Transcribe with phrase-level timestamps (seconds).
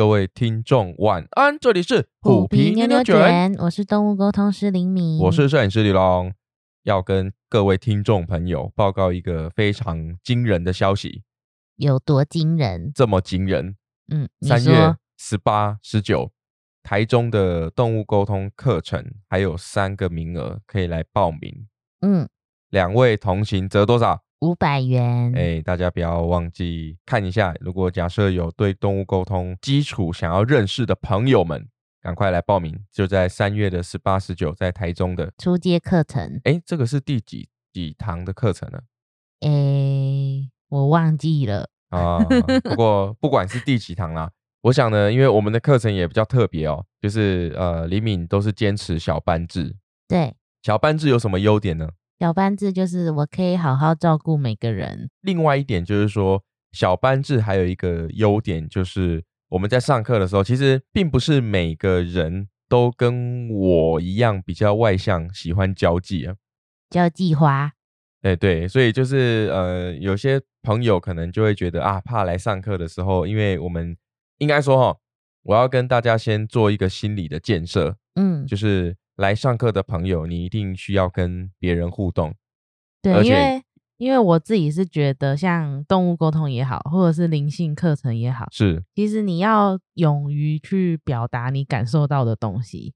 [0.00, 6.32] 各位听众晚安，这里是虎皮牛牛卷，我是动物沟通师林敏，我是摄影师李龙，
[6.84, 11.22] 要跟各位听众朋友报告一个非常惊人的消息，
[11.76, 12.90] 有多惊人？
[12.94, 13.76] 这么惊人？
[14.10, 16.32] 嗯，三月十八、十九，
[16.82, 21.68] 台中的动物沟通课程还有三个名额可以来报名。
[22.00, 22.26] 嗯，
[22.70, 24.22] 两位同行折多少？
[24.40, 25.32] 五百元。
[25.34, 27.54] 哎，大家不要忘记看一下。
[27.60, 31.68] 如果假设有对动物沟通基础想要认识的朋友们，
[32.00, 32.78] 赶快来报名。
[32.90, 36.40] 就在三月的十八、十九，在台中的初阶课程。
[36.44, 38.80] 哎，这个是第几几堂的课程呢？
[39.40, 42.18] 哎，我忘记了啊。
[42.64, 44.30] 不过不管是第几堂啦，
[44.62, 49.76] 我想呢，因为我们的课程也比较特别哦，就是呃，李敏都是坚持小班制。
[50.08, 51.90] 对，小班制有什么优点呢？
[52.20, 55.08] 小班制就是我可以好好照顾每个人。
[55.22, 66.34] 另外一点就是说，小班制还有一个优点就是我们在上课的时候，其实并不是每个人都跟我一样比较外向，喜欢交际啊。
[66.90, 67.72] 交际花。
[68.20, 73.96] 哎，对，所以就是呃，有些朋友可能就会觉得啊，怕来上课的时候，因为我们
[74.36, 74.98] 应该说哈，
[75.44, 78.94] 我要跟大家先做一个心理的建设，嗯，就是。
[79.20, 82.34] 来上课的朋友，你一定需要跟别人互动。
[83.02, 83.62] 对，因为
[83.98, 92.94] 因为我自己是觉得，像动物沟通也好，或者是灵性课程也好，是，其实你要勇于去表达你感受到的东西。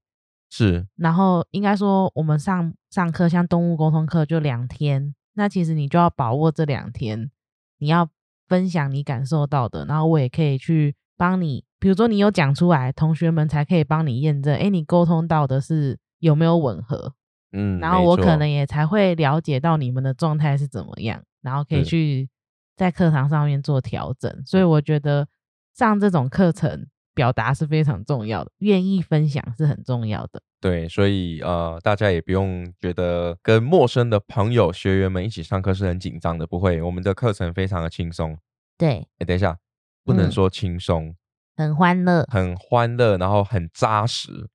[0.49, 7.29] 是，然后应该说，我们上上课，像动物沟通课就两天，那其实你就要把握这两天，
[7.77, 8.09] 你要
[8.47, 15.99] 分享你感受到的，然后我也可以去帮你，比如说你有讲出来，同学们才可以帮你验证，哎，你沟通到的是。
[16.25, 17.13] 有没有吻合？
[17.51, 22.27] 嗯，然后我可能也才会了解到你们的状态是怎么样，然后可以去
[22.75, 24.43] 在课堂上面做调整。
[24.45, 25.27] 所以我觉得
[25.73, 30.41] 上这种课程表达是非常重要的，愿意分享是很重要的。
[30.59, 38.35] 对，所以呃，大家也不用觉得跟陌生的朋友、学员们一起上课是很紧张的，不会，我们的课程非常的轻松。
[38.77, 39.57] 对，哎，等一下，
[40.03, 41.15] 不能说轻松，
[41.55, 44.49] 很欢乐，很欢乐，然后很扎实。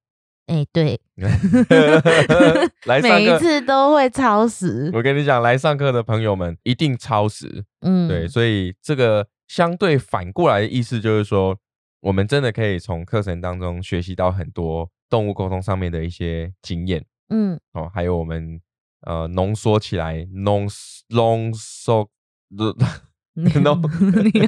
[0.50, 1.00] 哎，对，
[2.86, 4.90] 来每一次都会超时。
[4.92, 7.64] 我跟你讲，来上课的朋友们一定超时。
[7.82, 11.56] 嗯，对，所以这个相对反过来的意思就是说，
[12.00, 17.04] 我们真的可以从课程当中学习到很多动物沟通上面的一些经验。
[17.28, 18.60] 嗯，哦，还有我们
[19.06, 20.68] 呃浓缩起来，浓
[21.10, 22.08] 浓缩
[22.56, 22.74] 的，
[23.34, 23.48] 你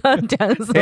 [0.02, 0.72] 要讲什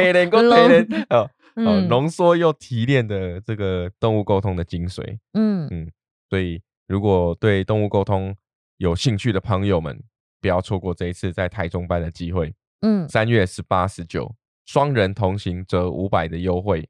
[1.10, 1.30] 么？
[1.65, 5.66] 呃，浓缩又提炼的这个动物沟通的精髓，嗯。
[5.71, 5.91] 嗯，
[6.28, 8.34] 所以如果对动物沟通
[8.76, 10.03] 有兴趣的朋友们，
[10.41, 14.34] 不要错过这一次在台中办的机会，嗯，三月十八、十九，
[14.66, 16.88] 双人同行折五百的优惠，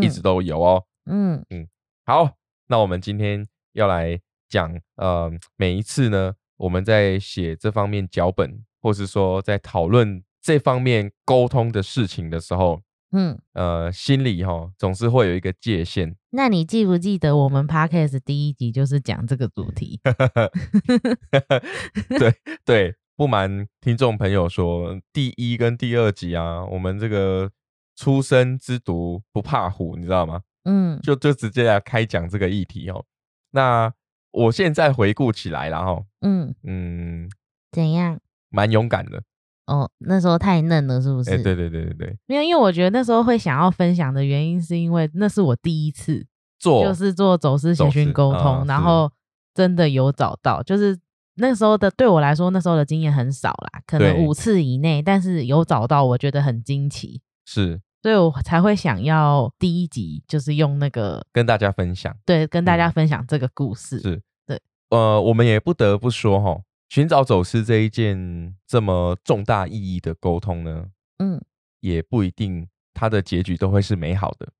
[0.00, 1.44] 一直都有哦，嗯。
[1.50, 1.66] 嗯，
[2.04, 2.36] 好，
[2.68, 12.82] 那我们今天要来讲，呃，每一次呢，我们在写这方面脚本，或是说在讨论这方面沟通的事情的时候。
[13.12, 16.16] 嗯，呃，心里哈总是会有一个界限。
[16.30, 20.00] 那你记不记得我们 podcast 第一集就是讲这个主题？
[22.18, 22.34] 对
[22.64, 27.50] 对，不瞒听众朋友说，第一跟第二集啊，我们这个
[27.96, 30.42] 出生之毒不怕虎，你知道吗？
[30.64, 33.04] 嗯，就就直接来开讲这个议题哦。
[33.50, 33.92] 那
[34.30, 37.28] 我现在回顾起来了哈，嗯嗯，
[37.72, 38.18] 怎样？
[38.48, 39.22] 蛮勇敢的。
[39.66, 41.30] 哦，那时候太嫩了，是不是？
[41.30, 46.26] 哎，对对对对对，没有，因为我觉得那时候会想要分享的原因，是因为那是我第一次
[46.58, 49.10] 做，就是做走私协讯沟通，然后
[49.54, 50.98] 真的有找到，就是
[51.36, 64.60] 那时候的对我来说，那时候的经验很少啦，可能五次以内，但是有找到，我觉得很惊奇，是，所以我才会想要第一集就是用那个跟大家分享，对，跟大家分享这个故事，是对，
[64.90, 66.60] 呃，我们也不得不说哈。
[66.92, 71.42] 寻找走私这一件这么重大意义的沟通呢，嗯，
[71.80, 74.52] 也不一定它的结局都会是美好的，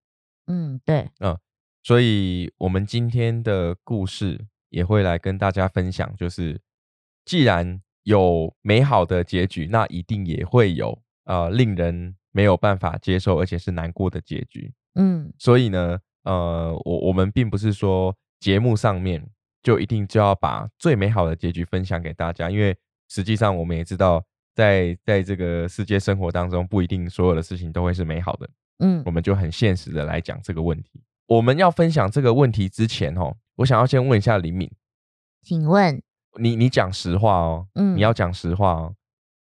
[0.46, 1.38] 嗯，对，嗯，
[1.82, 6.58] 所以我们今天的故事也会来跟大家分享，就是
[7.26, 19.28] 既然有美好的结局，那一定也会有呃令人没有办法接受而且是难过的结局，嗯，所以呢，呃，我我们并不是说节目上面。
[19.62, 22.76] 就一定就要把最美好的结局分享给大家，因为
[23.08, 24.24] 实际上我们也知道，
[24.54, 28.48] 在在这个世界生活当中，不一定所有的事情都会是美好的。
[28.78, 31.02] 嗯，我们就很现实的来讲这个问题。
[31.26, 34.70] 我们要分享这个问题之前，哦，我想要先问一下李敏，
[35.42, 36.02] 请问
[36.40, 38.94] 你你讲实话哦，嗯，你要讲实话哦。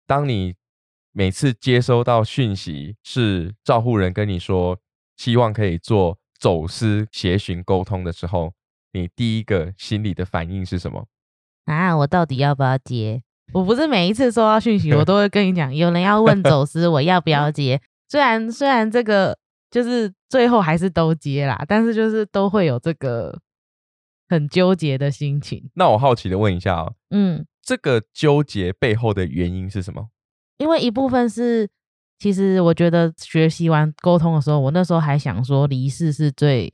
[0.06, 0.54] 当你
[1.12, 4.78] 每次接收到讯息是照护人跟你说
[5.16, 8.52] 希望可以做走私协寻沟通的时候，
[8.94, 11.06] 你第一个心里的反应是什么？
[11.66, 13.22] 啊，我到底要不要接？
[13.52, 17.80] 我不是每一次收到讯息，我 都会跟你讲，有人要问走私，我要不要接？
[18.08, 19.36] 虽然虽然这个
[19.70, 23.40] 就是最后还是都接啦，但是就是都会有这个
[24.28, 25.70] 很纠结的心情。
[25.74, 30.08] 那我好奇的问一下哦，嗯，这个纠结背后的原因是什么？
[30.58, 31.68] 因为一部分是，
[32.18, 36.70] 其实我觉得学习完沟通的时候，我那时候还想说离世是最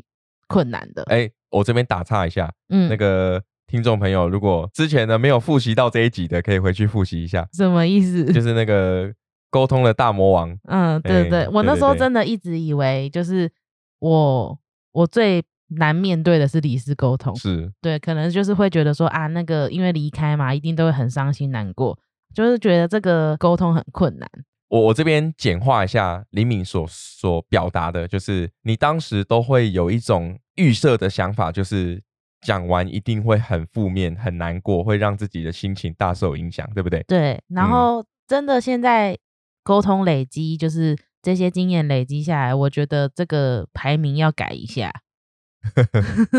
[0.47, 1.03] 困难的。
[1.05, 7.47] 哎，我这边打岔一下，嗯，那个听众朋友，如果之前呢没有复习到这一集的，可以回去复习一下。
[7.53, 8.25] 什么意思？
[8.33, 9.13] 就是那个
[9.51, 10.57] 沟通的大魔王。
[10.65, 13.51] 嗯，对对，哎我那时候真的一直以为，就是
[13.99, 14.59] 我
[14.93, 17.35] 我最难面对的是理事沟通。
[17.37, 21.99] 是，对，可能就是会觉得说啊，那个因为离开嘛，一定都会很伤心难过，
[22.35, 24.29] 就是觉得这个沟通很困难。
[24.71, 32.01] 我我这边简化一下李敏所所表达的，就是你当时都会有一种预设的想法，就是
[32.41, 37.05] 讲完一定会很负面、很难过，会让自己的心情大受影响，对不对？
[37.09, 39.19] 对，然嗯后真的现在
[39.65, 44.93] 沟通累积，就是这些经验累积下来，我觉得这个排名要改一下。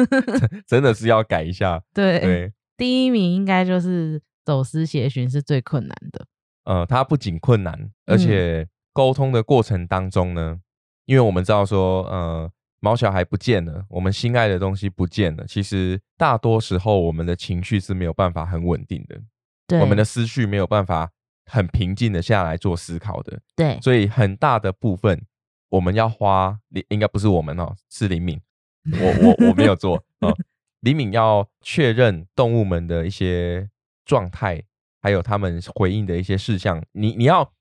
[0.65, 1.83] 真的是要改一下。
[1.93, 6.25] 对，对，第一名应该就是走私协寻是最困难的。
[6.63, 10.59] 呃，它不仅困难，而且沟通的过程当中呢，
[11.05, 19.19] 因为我们知道说，呃，毛小孩不见了，我们心爱的东西不见了，其实大多时候我们的情绪是没有办法很稳定的，
[19.67, 21.11] 对，我们的思绪没有办法
[21.45, 23.79] 很平静的下来做思考的，对。
[23.81, 25.25] 所以很大的部分
[25.69, 28.39] 我们要花，李应该不是我们哦，是李敏，
[28.99, 30.35] 我我我没有做哦，
[30.81, 33.69] 李敏要确认动物们的一些
[34.05, 34.61] 状态，
[35.01, 37.51] 还有他们回应的一些事项，你你要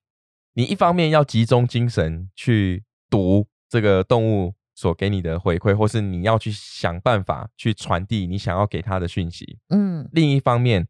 [0.55, 10.87] 你一方面要集中精神去读这个动物所给你的回馈，或是你要去想办法去传递你想要给他的讯息，嗯，另一方面，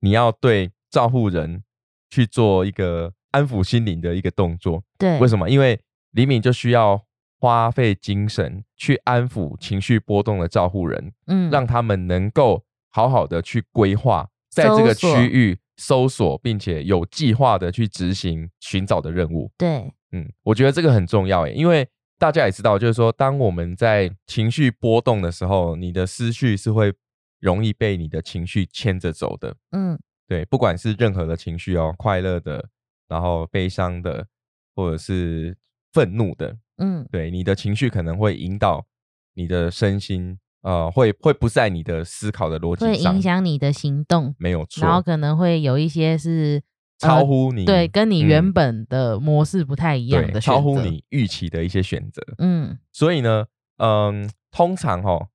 [0.00, 1.62] 你要对照护人
[2.10, 4.82] 去做一个安抚心灵的一个动作。
[4.98, 5.50] 对，为什么？
[5.50, 5.80] 因为
[6.12, 7.04] 李敏就需要
[7.38, 19.50] 花费精神去安抚情绪波动的照护人，嗯，让他们能够好好的去规划在这个区域搜索，并且有计划的去执行寻找的任务。
[19.58, 21.88] 对，嗯，我觉得这个很重要诶，因为
[22.18, 26.92] 大家也知道，就是说，当我们在情绪波动的时候，你的思绪是会
[27.40, 29.54] 容易被你的情绪牵着走的。
[29.72, 32.68] 嗯，对，不管是任何的情绪哦，快乐的，
[33.08, 34.26] 然后悲伤的，
[34.74, 35.56] 或者是
[35.92, 38.86] 愤怒的，嗯，对，你的情绪可能会引导
[39.34, 46.60] 你的身心，呃，会会不在你的思考的逻会辑上影，响你的行动，没有错然后，可能会有一些是
[47.02, 52.20] 呃超乎你对，跟你嗯原本的模式不太一样的超乎你预期的一些选择。
[52.38, 53.46] 嗯，所以呢，
[53.76, 55.28] 嗯，通常哈、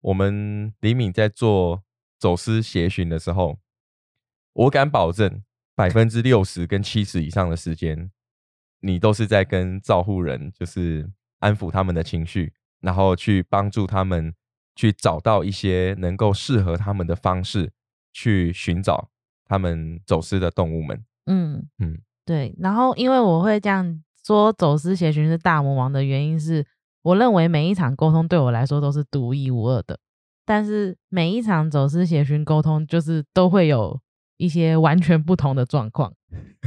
[0.00, 1.84] 我们李敏在做
[2.18, 3.56] 走私协寻的时候，
[4.54, 5.44] 我敢保证
[5.76, 8.10] 百分之六十跟七十以上的时间，
[8.80, 14.34] 你都是在跟照护人，就是安抚他们的情绪，然后去帮助他们
[14.74, 17.72] 去找到一些能够适合他们的方式，
[18.12, 19.08] 去寻找
[19.44, 21.04] 他们走失的动物们。
[21.26, 22.54] 嗯嗯对。
[22.58, 26.66] 然后，因为我会这样说，走私协寻是大魔王的原因是，
[27.02, 29.98] 我认为每一场沟通对我来说都是独一无二的，
[30.44, 34.00] 但是每一场走私协寻沟通，就是都会有
[34.36, 36.12] 一些完全不同的状况，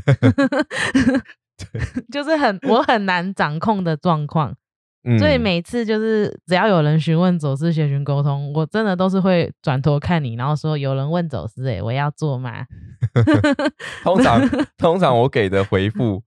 [2.12, 4.56] 就是很我很难掌控的状况。
[5.10, 12.66] 嗯，所以每次就是只要有人询问走私协寻沟通，我真的都是会转头看你，然后说有人问走私，诶，我要做吗？
[14.04, 14.42] 通常
[14.78, 16.22] 通常我给的回复，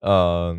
[0.00, 0.56] 呃，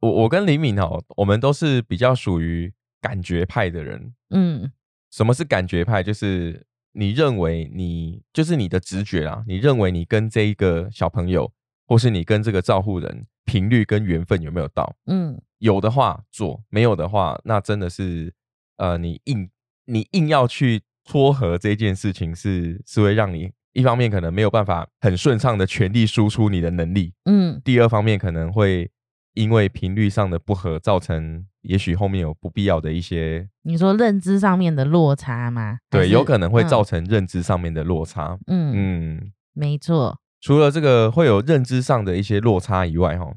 [0.00, 4.12] 我我跟李敏哦，我们都是比较属于感觉派的人。
[4.30, 4.72] 嗯
[5.10, 6.02] 什么是感觉派？
[6.02, 11.52] 就是你认为你就是你的直觉啊，你认为你跟这一个小朋友，
[11.86, 14.94] 或是你跟这个照护人频率跟缘分有没有到？
[15.06, 18.34] 嗯有的话做，没有的话，那真的是
[18.76, 19.48] 呃，你硬
[19.86, 28.90] 你硬要去撮合这件事情是，是会让你一方面可能没有办法很顺畅的全力输出你的能力，嗯第二方面可能会
[29.32, 35.78] 因为频率上的不合，造成也许后面有不必要的一些你说认知上面的落差吗？
[35.88, 38.38] 对，有可能会造嗯成认知上面的落差。
[38.46, 38.72] 嗯，
[39.16, 43.34] 嗯，没错，除了这个会有认知上的一些落差以外，哈，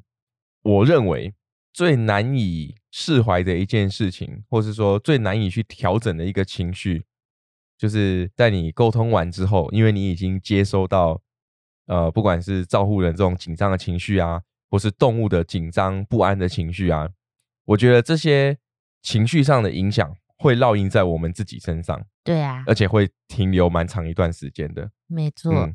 [0.62, 1.34] 我认为
[1.72, 7.06] 最难以释怀的一件事情，或是说最难以去调整的一个情绪，
[7.78, 11.22] 就是在你沟通完之后，因为你已经接收到，
[11.86, 17.08] 呃，不管是照护人这种紧张的情绪啊，或是动物的紧张不安的情绪啊，
[17.64, 18.58] 我觉得这些
[19.02, 24.92] 情绪上的影响会烙印在我们自己身上，对啊，而且会停留蛮长一段时间的。
[25.08, 25.74] 没错，嗯，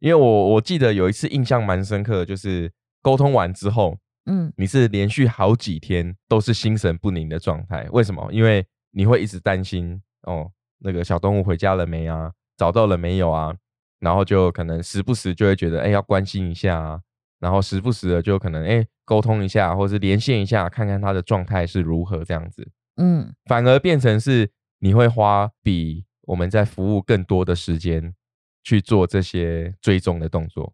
[0.00, 7.86] 因为我我记得有一次印象蛮深刻的，就是沟通完之后，嗯你是连续好几天都是心神不宁的状态。
[7.92, 8.28] 为什么？
[8.32, 12.32] 因为你会一直担心哦，那个小动物回家了没啊？
[12.56, 13.54] 找到了没有啊？
[14.00, 17.00] 然后就可能时不时就会觉得，哎，要关心一下啊。
[17.38, 22.66] 然后时不时的就可能，哎，沟通一下，或是连线一下，看看它的状态是如何这样子。
[22.96, 28.14] 嗯，反而变成是你会花比我们在服务更多的时间
[28.62, 30.72] 去做这些追踪的动作。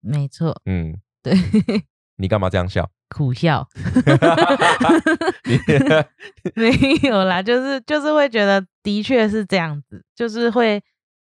[0.00, 1.34] 没错，嗯，对，
[2.16, 2.88] 你干嘛这样笑？
[3.08, 3.66] 苦笑，
[5.44, 5.58] 你
[6.56, 6.70] 没
[7.08, 10.82] 有啦，就是就是会觉得的确是这样子，就是会。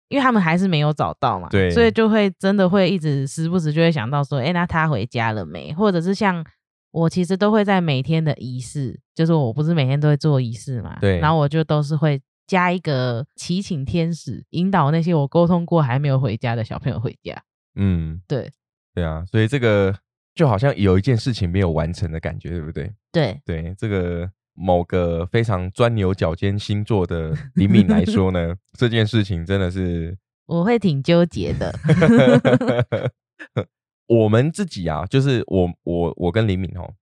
[0.08, 5.74] 因为他们还是没有找到嘛，对所以就会真的会一直时不时就会想到说，哎，那他回家了没？
[5.74, 6.46] 或者是像
[6.92, 17.44] 我其实都会在每天的仪式，就是我不是每天都会做仪式嘛，对然后我就都是会加一个祈请天使，引导那些我沟通过还没有回家的小朋友回家。
[17.76, 18.52] 嗯，对
[18.94, 19.94] 对啊，所以这个
[20.34, 22.94] 就好像有一件事情没有完成的感觉，对不对？
[23.12, 31.74] 对，对这个某个非常钻牛角尖星座的李敏来说呢， 这件事情真的是我会挺纠结的。
[34.08, 36.94] 我们自己啊，就是我我我跟李敏哦，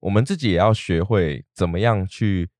[0.00, 2.50] 我们自己也要学会怎么样去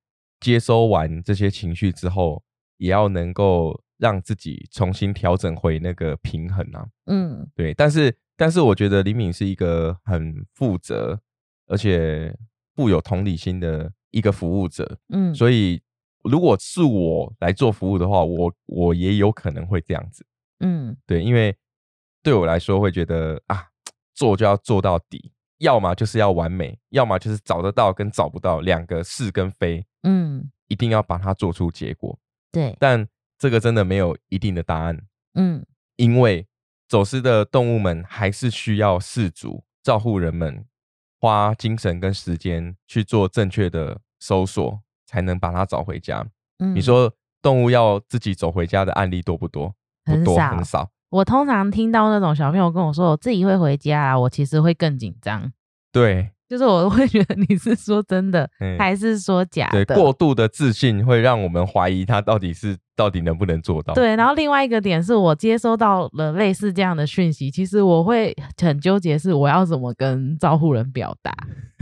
[0.42, 2.42] 接收完这些情绪之后，
[2.76, 6.84] 也要能够让自己重新调整回那个平衡啊。
[7.06, 7.49] 嗯。
[7.54, 11.18] 对，但是但是我觉得李敏是一个很负责
[11.68, 12.37] 而且
[12.75, 15.80] 富有同理心的一个服务者，嗯，所以
[16.25, 20.26] 如果是我来做服务的话，我我也有可能会这样子。
[20.58, 20.96] 嗯。
[21.06, 21.56] 对，因为
[22.22, 23.68] 对我来说会觉得啊，
[24.14, 25.32] 做就要做到底，
[25.62, 32.19] 要么就是要完美，要么就是找得到跟找不到两个是跟非，嗯，一定要把它做出结果。
[32.50, 34.99] 对，但这个真的没有一定的答案，
[35.35, 35.64] 嗯
[35.97, 36.47] 因为
[36.88, 40.66] 走失的动物们还是需要饲主、照护人们
[41.21, 46.26] 花精神跟时间去做正确的搜索，才能把它找回家。
[46.59, 49.75] 嗯，你说动物要自己走回家的案例多不多？
[50.04, 50.90] 不多，很少很少。
[51.12, 55.52] 我通常听到那种小朋友跟我说我自己会回家啊，我其实会更紧张，
[55.92, 59.95] 对就是我会觉得你是说真的嗯还是说假对，的？
[59.95, 63.92] 过度的自信会让我们怀疑他到底是到底能不能做到。
[63.92, 71.31] 对，然后另外一个点是我接收到了类似这样的讯息，其实我会很纠结，是我要怎么跟照护人表达。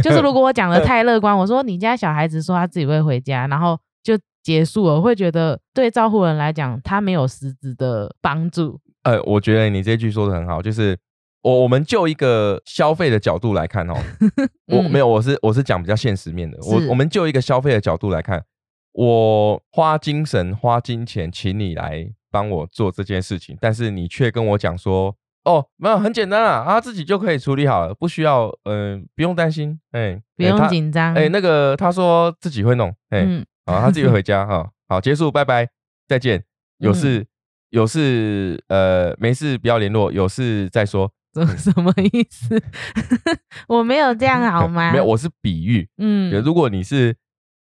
[0.02, 8.80] 就是如果我讲的 太乐观，我说你家小孩子说他自己会回家，然后就结束了，我会觉得对照护人来讲，他没有实质的帮助。
[9.02, 10.98] 呃，我觉得你这句说的很好，就是
[11.42, 13.94] 我我们就一个消费的角度来看哦，
[14.68, 18.44] 我嗯没有，我是我是讲比较现实面的，我是我们就一个消费的角度来看，
[18.92, 31.14] 我花精神花金钱请你来帮我做这件事情，但是你却跟我讲说，哦，没有很简单啊，他自己就可以处理好了，不需要，嗯、不用担心，哎、不用紧张。
[31.14, 34.70] 哎、那个他说自己会弄，哎、嗯，好，他自己回家哈。
[34.88, 35.68] 好，结束，拜拜，
[36.08, 36.44] 再见。
[36.78, 37.26] 有事、
[37.70, 41.10] 有事，呃，没事不要联络，有事再说。
[41.32, 42.60] 什 什么意思？
[43.68, 44.90] 我没有这样好吗？
[44.92, 45.88] 没有，我是比喻。
[45.98, 47.14] 嗯，如果你是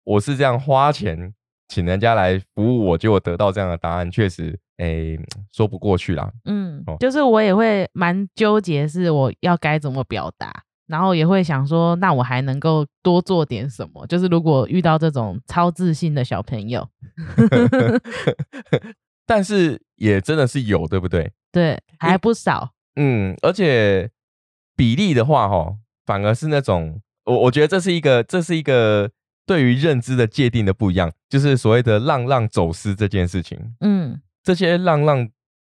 [0.04, 1.34] 我是这样花钱
[1.68, 5.18] 请人家来服务我，结果得到这样的答案，确实，哎、
[5.52, 6.32] 说不过去啦。
[6.46, 10.54] 嗯哦，就是我也会蛮纠结，是我要该怎么表达，
[10.86, 14.06] 然后也会想说，那我还能够多做点什么？
[14.06, 16.88] 就是如果遇到这种超自信的小朋友，
[19.26, 21.32] 但是也真的是有，对不对？
[21.52, 24.10] 对，还不少，嗯，而且
[24.76, 25.76] 比例的话，哈，
[26.06, 29.10] 反而是那种我我觉得这是一个这是一个
[29.46, 33.76] 对于认知的界定的不一样，就是所谓的浪浪走私这件事情。
[33.80, 35.28] 嗯这些浪浪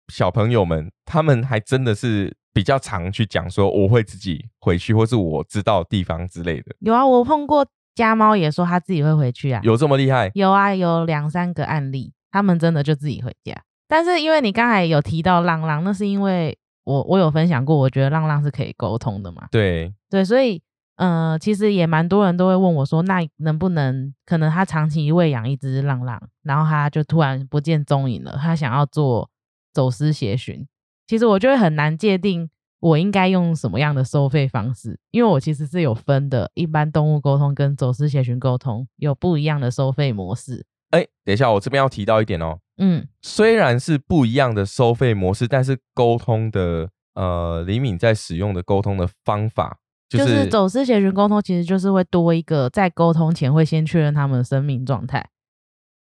[0.09, 10.31] 小朋友们，他们还真的是比较常去讲说我会自己回去，或是我知道地方之类的，有啊，我碰过家猫也说他自己会回去啊，有这么厉害？
[10.35, 13.63] 有啊，有两三个案例，他们真的就自己回家。
[13.93, 19.47] 但是因为你刚才有提到浪浪，那是因为我我有分享过，我觉得浪浪是可以沟通的嘛。
[19.51, 20.63] 对，对，所以
[20.97, 29.29] 呃，其实也蛮多人都会问我说，那能不能可能他长期喂养一只浪浪，然后他就突然不见踪影了，他想要做
[29.75, 30.67] 走私协寻，
[31.07, 32.49] 其实我就会很难界定
[32.81, 40.65] 我应该用什么样的收费方式，因为我其实是有分的，一般动物沟通跟走私协寻沟通有不一样的收费模式。
[40.93, 55.29] 哎，等一下，我这边要提到一点哦，嗯虽然是不一样的收费模式，但是沟通的呃，李敏在使用的沟通的方法就就是走私协寻沟通，其实就是会多一个在沟通前会先确认他们的生命状态。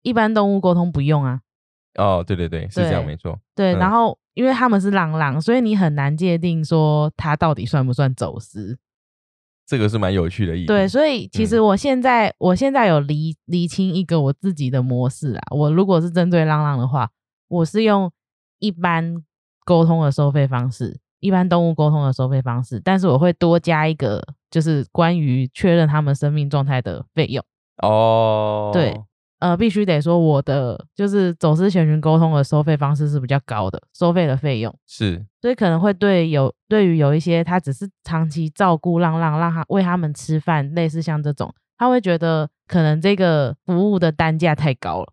[0.02, 1.40] 一般动物沟通不用啊，
[1.94, 3.38] 哦，对对对，是这样没错。
[3.54, 8.78] 对，嗯然后因为他们是狼狼，所以你很难界定说它到底算不算走私。
[9.70, 10.66] 这个是蛮有趣的意义。
[10.66, 15.42] 对，所以其实嗯我现在、我现在有厘厘清一个我自己的模式啊。
[15.52, 17.08] 我如果是针对浪浪的话，
[17.46, 18.10] 我是用
[18.58, 19.22] 一般
[19.64, 27.44] 沟通的收费方式，一般动物沟通的收费方式，但是我会多加一个，就是关于确认他们生命状态的费用。
[27.80, 29.00] 哦，对
[29.40, 34.74] 呃，必须得说我的就是走私潜寻沟通的收费方式是比较高的，收费的费用。
[34.86, 45.12] 是所以可能会对有对于有一些他只是长期照顾浪浪，让他喂他们吃饭，类似像这种，他会觉得可能这个服务的单价太高了。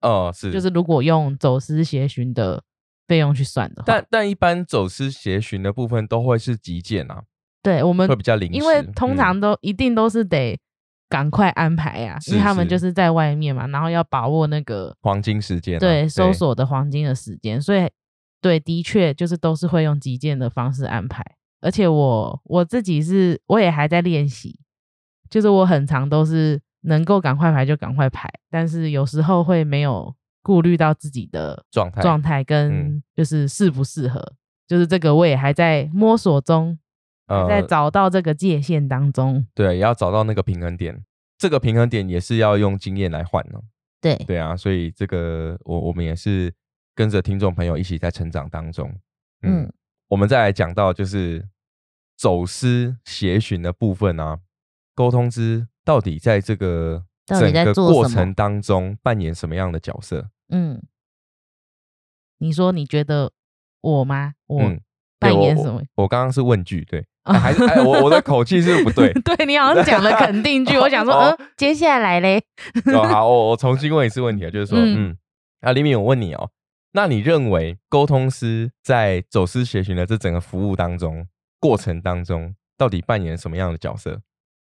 [0.00, 2.62] 哦，是就是如果用走私协寻的
[3.06, 7.22] 费用去算的话，但但一般走私协寻的部分都会是极件啊，
[7.62, 10.58] 对我们会比较临时，因为通嗯常都、一定都是得
[11.08, 16.08] 赶快安排呀、因为是他们就是在外面嘛，然后要把握那个黄金时间啊、对。
[16.08, 17.88] 搜索的黄金的时间，所以
[18.40, 21.24] 对，的确就是都是会用急件的方式安排。
[21.60, 24.60] 而且我我自己是我也还在练习，
[25.28, 32.00] 就是我很常都是能够赶快排就赶快排，但是有时候会没有顾虑到自己的状态。
[32.00, 33.02] 状态跟嗯。
[33.16, 34.24] 就是适不适合，
[34.68, 36.78] 就是这个我也还在摸索中，
[37.28, 39.46] 还在呃，找到这个界限当中。
[39.54, 41.04] 对，也要找到那个平衡点，
[41.36, 43.60] 这个平衡点也是要用经验来换呢、
[44.00, 46.52] 对，对啊，所以这个我我们也是
[46.94, 48.88] 跟着听众朋友一起在成长当中。
[49.42, 49.72] 嗯，嗯
[50.08, 51.46] 我们再来讲到就是
[52.16, 54.40] 走私协寻的部分啊，
[54.94, 60.30] 沟通之到底在这个整个过程当中扮演什么样的角色？
[60.48, 60.82] 嗯，
[62.38, 63.32] 你说你觉得
[63.80, 64.34] 我吗？
[64.46, 64.76] 我
[65.20, 65.82] 扮演什么？
[65.96, 69.12] 我刚刚是问句，对，哎还是哎，我我的口气是不对。
[69.22, 72.42] 对你好像讲了肯定句，我想说， 哦嗯，接下来嘞，
[72.92, 75.16] 哦，好，我我重新问一次问题啊，就是说，嗯嗯，
[75.60, 76.50] 啊，李敏，我问你哦，
[76.92, 81.26] 那你认为沟通师在走私协寻的这整个服务当中
[81.60, 84.20] 过程当中，到底扮演什么样的角色？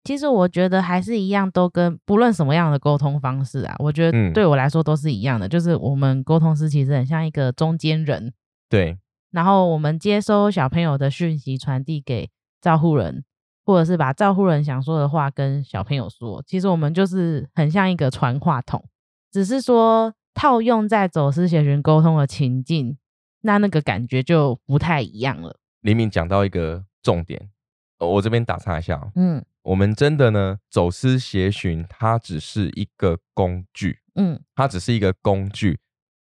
[0.03, 5.49] 其实我觉得还是一样，都跟不论什么样的沟通方式啊，我觉嗯得对我来说都是一样的。
[5.49, 8.31] 就是我们沟通师其实很像一个中间人，
[8.69, 8.95] 对，
[9.31, 12.29] 然后我们接收小朋友的讯息，传递给
[12.65, 13.23] 照护人，
[13.63, 16.43] 或者是把照护人想说的话跟小朋友说。
[16.47, 18.83] 其实我们就是很像一个传话筒，
[19.31, 22.97] 只是说套用在走私协寻沟通的情境，
[23.41, 25.59] 那那个感觉就不太一样了。
[25.81, 27.51] 黎明讲到一个重点，
[27.99, 35.77] 呃我这边打岔一下哦，嗯我们真的呢，走私协寻它只是一个工具，嗯它只是一个工具。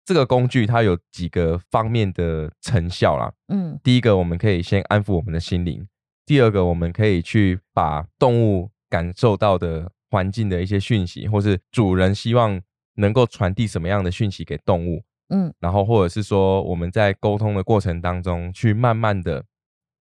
[0.03, 5.85] 这个工具它有几个方面的成效啦，嗯第一个，我们可以先安抚我们的心灵；
[6.25, 12.61] 第二个，我们可以去把动物感受到的环境的一些讯息，或是主人希望
[12.95, 19.45] 能够传递什么样的讯息给动物，嗯然后或者是说我们在沟通的过程当中，去慢慢的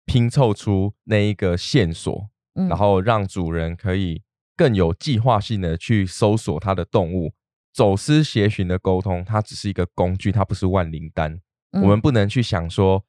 [0.07, 4.23] 拼凑出那一个线索，嗯，然后让主人可以
[4.57, 7.33] 更有计划性的去搜索它的动物。
[7.73, 11.41] 走私协寻的沟通，它只是一个工具，它不是万灵丹。
[11.73, 13.05] 我们嗯不能去想说，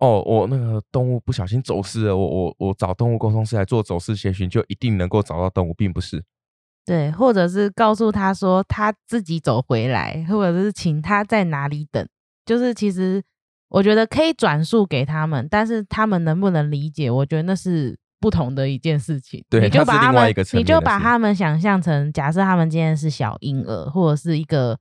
[0.00, 6.24] 哦哦，我那个动物不小心走失了，我我我找动物沟通师来做走失协寻，就一定能够找到动物，并不是。
[6.86, 12.04] 对，或者是告诉他说他自己走回来，或者是请他在哪里等。
[12.46, 13.22] 就是其实
[13.68, 19.44] 我觉得可以转述给他们，但是他们能不能理解，我觉得那是不同的一件事情。
[19.48, 24.76] 对你就把他们你就把他们想象成，假设他们今天是小婴儿，或者是一个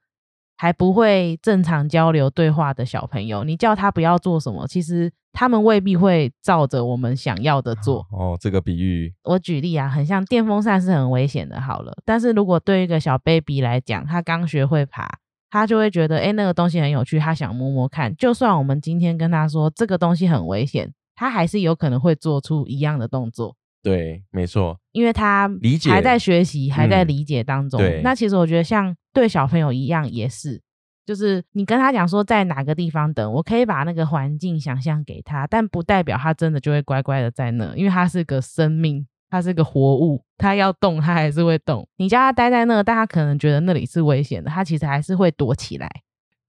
[0.62, 8.06] 还不会正常交流对话的小朋友，你叫他不要做什么，其实他们未必会照着我们想要的做。
[8.12, 15.10] 哦，这个比喻，我举例啊，很像电风扇是很危险的，好了，但是如果对一个小 baby 来讲，他刚学会爬，
[15.50, 18.14] 他就会觉得，哎、那个东西很有趣，他想摸摸看。
[18.18, 27.80] 就算我们今天跟他说这个东西很危险，他还是有可能会做出一样的动作，对，没错，因为他理解还在学习，还在嗯理解当中。
[27.80, 30.62] 对那其实我觉得像对小朋友一样，也是。
[31.06, 41.88] 就是你跟他讲说在哪个地方等，我可以把那个环境想象给他，但不代表他真的就会乖乖的在那，因为他是个生命，他是个活物，他要动他还是会动。
[41.98, 45.90] 你叫他待在那，但他可能觉得那里是危险的，他其实还是会躲起来。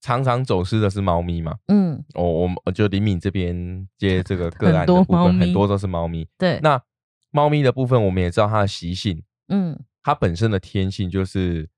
[0.02, 1.56] 常常走失的是猫咪嘛。
[1.68, 6.28] 嗯，哦，我们我就李敏这边接这个个案的很多都是猫咪。
[6.36, 6.78] 对，那
[7.30, 11.68] 猫咪的部分，我们也知道它的习性，嗯它本身的天性就是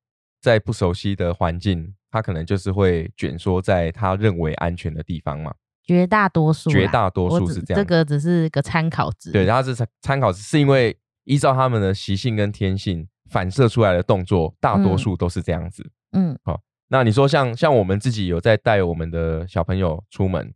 [0.41, 5.55] 在不熟悉的环境，它可能就是会卷缩在它认为安全的地方嘛。
[5.85, 7.77] 绝大多数，绝大多数是这样。
[7.77, 9.33] 这个只是个参考值。
[9.33, 15.91] 对，然后是参考值，是因为依照它们的习性跟天性反射出来的动作，大多嗯数都是这样子。
[16.13, 20.55] 嗯好那你说像像我们自己有在带我们的小朋友出门，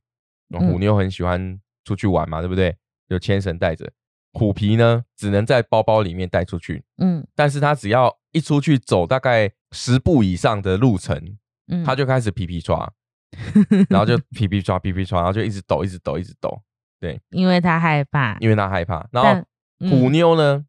[0.54, 2.76] 嗯虎妞很喜欢出去玩嘛，对不对？
[3.08, 3.90] 有牵绳带着，
[4.32, 7.26] 虎皮呢只能在包包里面带出去，嗯。
[7.34, 11.36] 但是他只要一出去走大概十步以上的路程，
[11.68, 12.92] 嗯，他就开始皮皮抓，
[13.88, 16.62] 然后就皮皮抓皮皮抓，然后就一直抖一直抖一直抖，
[17.00, 17.20] 对。
[17.30, 19.06] 因为他害怕，因为他害怕。
[19.10, 19.40] 然后
[19.88, 20.12] 虎嗯。
[20.12, 20.64] 妞呢，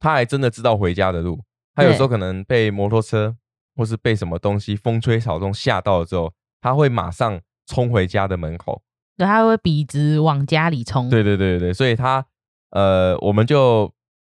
[0.00, 1.40] 她还真的知道回家的路，
[1.74, 3.36] 她有时候可能被摩托车
[3.76, 8.82] 或是被什么东西风吹草动吓到了之后，她会马上冲回家的门口。
[9.16, 11.08] 对，他会笔直往家里冲。
[11.08, 12.24] 对对对对对，所以她
[12.72, 13.90] 呃，我们就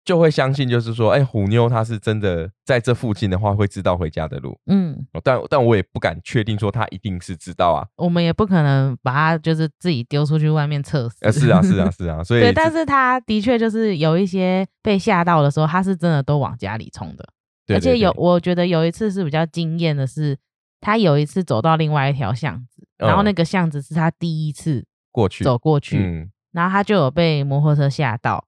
[0.04, 4.58] 就会相信，就是说，哎，虎妞她是真的在这附近的话，会知道回家的路。
[4.66, 7.86] 嗯，但但我也不敢确定说她一定是知道啊。
[7.96, 11.16] 我们也不可能把她就是自己丢出去外面测试。
[11.20, 17.24] 呃，是啊是啊 是啊，所以对，但是她的确就是有一些被吓到的时候，她是真的都往家里冲的。
[17.64, 20.36] 对对而且有，我觉得有一次是比较惊艳的是，
[20.80, 28.44] 他有一次走到另外一条巷子，然后嗯那个巷子是他第一次过去走过去，嗯，然后他就有被摩托车吓到，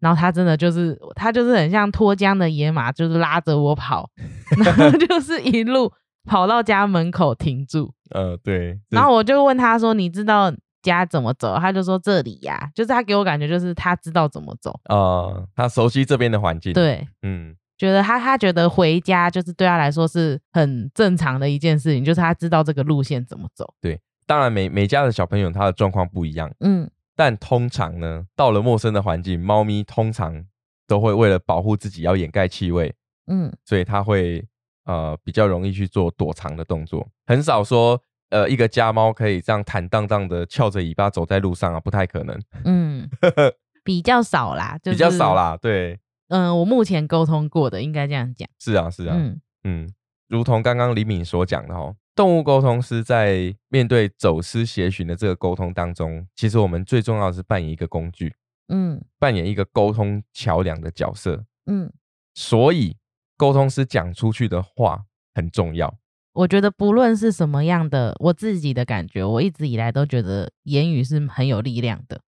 [0.00, 4.08] 然后他真的就是他就是很像脱缰的野马，就是拉着我跑，
[4.64, 5.92] 然后就是一路
[6.24, 17.06] 跑到家门口停住，呃对，然后我就问他说：“你知道家怎么走？”他就说：“这里呀、就是他给我感觉就是他知道怎么走，呃，他熟悉这边的环境，，对。
[17.22, 17.56] 嗯。
[17.78, 23.72] 觉得他他觉得回家就是对他来说是很正常的一件事情，就是他知道这个路线怎么走。
[23.80, 30.42] 对当然每每家的小朋友他的状况不一样，嗯但通常呢，到了陌生的环境，猫咪通常
[30.86, 32.94] 都会为了保护自己要掩盖气味，
[33.26, 34.42] 嗯所以它会
[34.86, 43.06] 呃比较容易去做躲藏的动作，很少说呃一个家猫可以这样坦荡荡的翘着尾巴走在路上啊，不太可能，嗯，
[43.84, 45.34] 比较少啦，就是比较少。
[45.34, 48.48] 啦，对，嗯，我目前沟通过的应该这样讲。
[48.58, 49.94] 是啊是啊，嗯嗯，
[50.26, 58.34] 如同刚刚李敏所讲的哦，动物沟通师在面对走私协寻的这个沟通当中，其实我们最重要的是扮演一个工具，
[58.68, 61.42] 嗯扮演一个沟通桥梁的角色。
[61.64, 61.90] 嗯，
[62.34, 62.94] 所以
[63.38, 65.94] 沟通师讲出去的话很重要。
[66.34, 72.20] 我觉得不论是什么样的，我自己的感觉，我一直以来都觉得言语是很有力量的。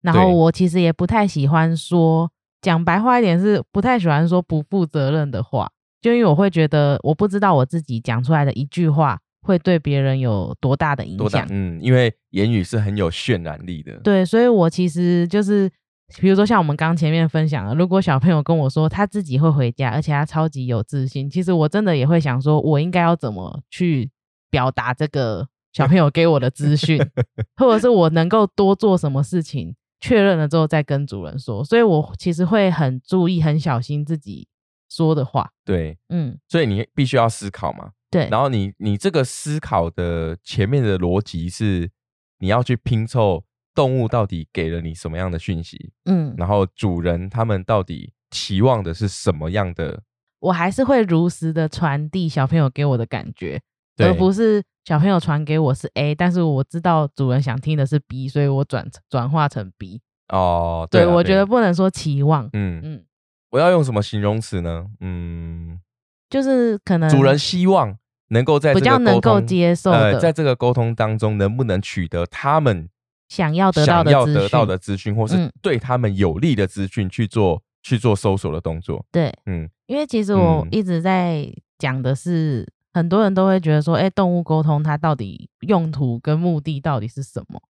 [0.00, 5.70] 然后我其实也不太喜欢说，讲白话一点是不太喜欢说不负责任的话，
[6.08, 11.18] 就因为我会觉得我不知道我自己讲出来的一句话会对别人有多大的影响。？
[11.18, 13.98] 多大嗯，因为言语是很有渲染力的。
[13.98, 15.70] 对，所以我其实就是，
[16.18, 24.10] 比如说像我们刚前面分享的，如果小朋友跟我说他自己会回家，而且他超级有自信，其实我真的也会想说，我应该要怎么去
[24.50, 26.98] 表达这个小朋友给我的资讯，
[27.56, 31.62] 或者是我能够多做什么事情，确认了之后再跟主人说。
[31.62, 34.48] 所以我其实会很注意、很小心自己
[34.88, 35.50] 说的话。
[35.64, 37.92] 对，嗯，所以你必须要思考嘛。
[38.10, 41.90] 对，然后你你这个思考的前面的逻辑是，
[42.38, 50.02] 你要去拼凑动物到底给了你什么样的讯息，嗯，然后主人他们到底期望的是什么样的？
[50.40, 53.60] 我还是会如实的传递小朋友给我的感觉。
[53.96, 60.00] 对而不是小朋友传给我是 A，但是我知道主人想听的是 B，所以我转转化成 B。
[60.28, 63.04] 哦，对，啦我觉得，不能说期望，嗯，嗯，
[63.50, 64.86] 我要用什么形容词呢？
[65.00, 65.80] 嗯，
[66.28, 67.96] 就是可能主人希望
[68.28, 72.88] 能够在比较能够接受呃，在这个沟通当中，能不能取得他们
[73.28, 79.04] 想要得到的资要得到讯的资讯，或是嗯对他们有利的资讯去做去做搜索的动作？
[79.10, 87.60] 对，嗯，因为其实我嗯一直在讲的是，很多人都会觉得说，哎，动物沟通它到底用途跟目的到底是什么？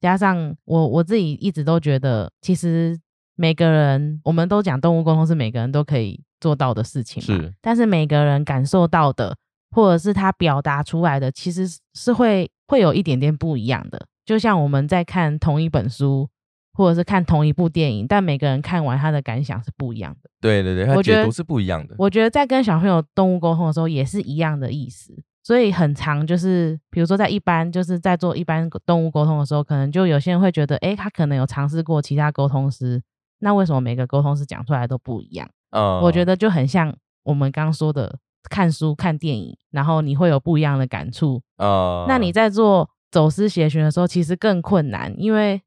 [0.00, 2.98] 加上我我自己一直都觉得，其实
[3.36, 9.36] 每个人，我们都讲动物沟通是每个人都可以做到的事情嘛，是但是每个人感受到的，
[9.70, 14.06] 或者是他表达出来的，其实是会会有一点点不一样的。
[14.24, 16.28] 就像我们在看同一本书，
[16.72, 20.30] 或者是看同一部电影，但每个人看完他的感想是不一样的。
[20.40, 21.94] 对对对，它我觉得解读是不一样的。
[21.98, 33.02] 我觉得在跟小朋友动物沟通的时候也是一样的意思，所以很长就是，比如说在一般就是在做一般动物沟通的时候，可能就有些人会觉得，哎，他可能有尝试过其他沟通师，
[33.44, 35.46] 那为什么每个沟通师讲出来都不一样？
[35.70, 41.42] 嗯，我觉得就很像我们刚说的看书、看电影，然后你会有不一样的感触。
[41.58, 45.60] 呃，那你在做走私协寻的时候，其实更困难，因为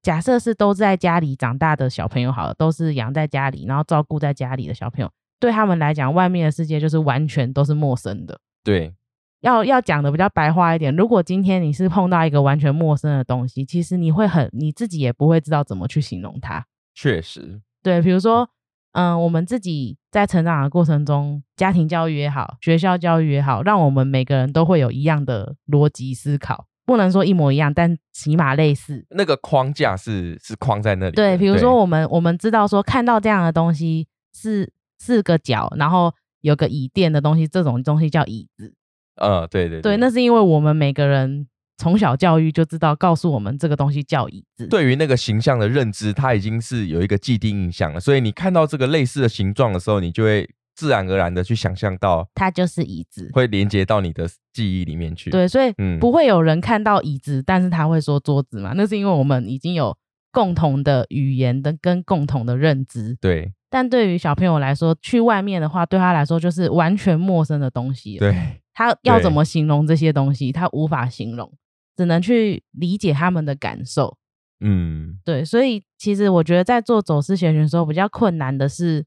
[0.00, 8.38] 假设是都在家里长大的小朋友，好了，都是养在家里，然后照顾在家里的小朋友，对他们来讲，外面的世界就是完全都是陌生的。
[8.62, 8.94] 对
[9.40, 16.64] 要要讲的比较白话一点，如果今天你是碰到一个完全陌生的东西，其实你会很你自己也不会知道怎么去形容它。
[17.00, 18.50] 确实，对，比如说，
[18.90, 29.06] 嗯，我们自己在成长的过程中，家庭教育也好，学校教育也好，让我们每个人都会有一样的逻辑思考，不能说一模一样，但起码类似。
[29.10, 31.22] 那个框架是是框在那里的。
[31.22, 38.74] 对，比如说我们我们知道说看到这样的东西是四个角，然后有个椅垫的东西，这种东西叫椅子。
[39.14, 41.46] 呃，对对对，那是因为我们每个人
[41.78, 44.66] 从小教育就知道，告诉我们这个东西叫椅子。
[44.66, 55.30] 对于那个形象的认知，它已经是有一个既定印象了，所以你看到这个类似的形状的时候，你就会自然而然的去想象到它就是椅子，会连接到你的记忆里面去。
[55.30, 58.72] 对，所以不会有人看到椅子，但是他会说桌子嘛？
[58.74, 59.96] 那是因为我们已经有
[60.32, 63.16] 共同的语言的跟共同的认知。
[63.20, 68.18] 对，但对于小朋友来说，去外面的话，对他来说就是完全陌生的东西。
[68.18, 68.34] 对。
[68.74, 70.52] 他要怎么形容这些东西？
[70.52, 71.52] 他无法形容，
[71.98, 74.16] 只能去理解他们的感受。
[74.60, 79.04] 嗯，对，所以其实我觉得在做走私协寻的时候，比较困难的是，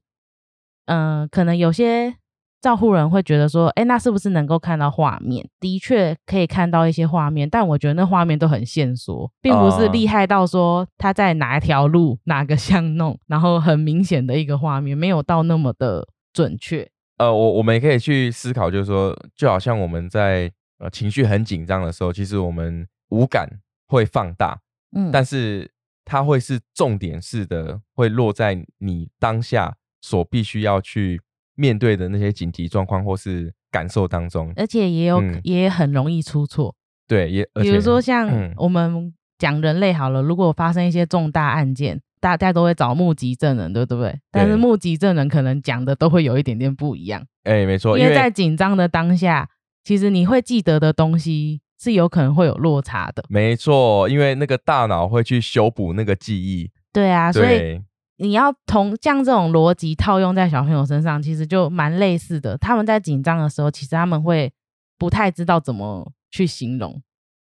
[0.86, 2.14] 嗯，可能有些
[2.60, 5.48] 照护人会觉得说，哎，那是不是能够看到画面？
[5.58, 16.88] 的确可以看到一些画面，但我觉得那画面都很线索，并不是厉害到说他在哪一条路、哪个巷弄，然后很明显的一个画面，没有到那么的准确。
[17.18, 20.50] 呃，我我们也可以去思考，就是说，就好像我们在
[20.82, 23.48] 呃情绪很紧张的时候，其实我们五感
[23.88, 24.58] 会放大，
[24.96, 25.70] 嗯，但是
[26.04, 31.20] 它会是重点式的，会落在你当下所必须要去
[31.54, 36.74] 面对的那些紧急状况或是感受当中，而且也有也很容易出错，
[37.06, 42.00] 对，也比如说像我们讲人类好了，如果发生一些重大案件。
[42.22, 44.16] 大家都会找目击证人，对不对？
[44.30, 47.20] 但是目击证人可能讲的都会有一点点不一样。
[47.42, 49.50] 哎，没错，因为在紧张的当下，
[49.84, 53.24] 其实你会记得的东西是有可能会有落差的。
[53.28, 56.70] 没错，因为那个大脑会去修补那个记忆。
[56.92, 57.80] 对啊，所以
[58.16, 62.56] 你要同将这种逻辑套用在小朋友身上，其实就蛮类似的。
[62.58, 64.52] 他们在紧张的时候，其实他们会
[64.98, 67.02] 不太知道怎么去形容。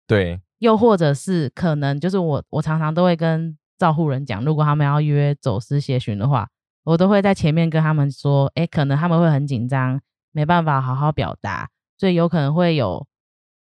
[0.07, 3.57] 对，又或者是可能就是我，我常常都会跟。
[3.79, 6.49] 照护人讲，如果他们要约走私协寻的话，
[6.85, 11.69] 我都会在前面跟他们说，哎，可能他们会很紧张，没办法好好表达，
[12.03, 13.07] 所以有可能会有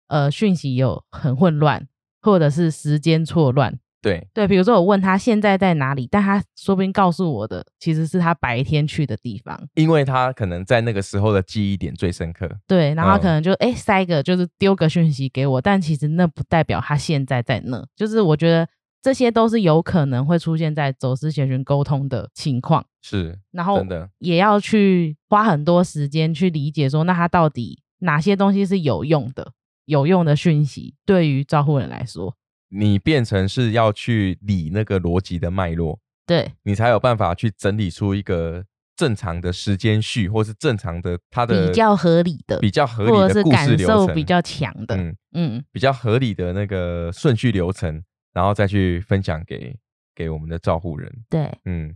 [0.07, 1.85] 呃讯息有很混乱，
[2.21, 3.77] 或者是时间错乱。
[4.01, 12.49] 对对，比如说我问他现在在哪里，但他说不定告诉我的其实是他白天去的地方，因为他可能在那个时候的记忆点最深刻。
[12.65, 18.65] 对，然后可能就哎塞个就是丢个讯息给我，但其实那不代表他现在在那，就是我觉得。
[19.03, 23.83] 这些都是有可能会出现在走私协寻沟通的情况，是，然后
[24.19, 29.53] 也要去花很多时间去理解，说那他到底哪些东西是有用的、
[29.85, 32.35] 有用的讯息，对于照护人来说，
[32.69, 38.63] 你变成是要去理那个逻辑的脉络，对你才有办法去整理出一个
[38.95, 48.03] 正常的时间序，或是正常的它的比较合理的、比较合理的故事流程，比较强的，嗯嗯，比较合理的那个顺序流程。
[48.33, 49.77] 然后再去分享给
[50.15, 51.11] 给我们的照护人。
[51.29, 51.93] 对，嗯，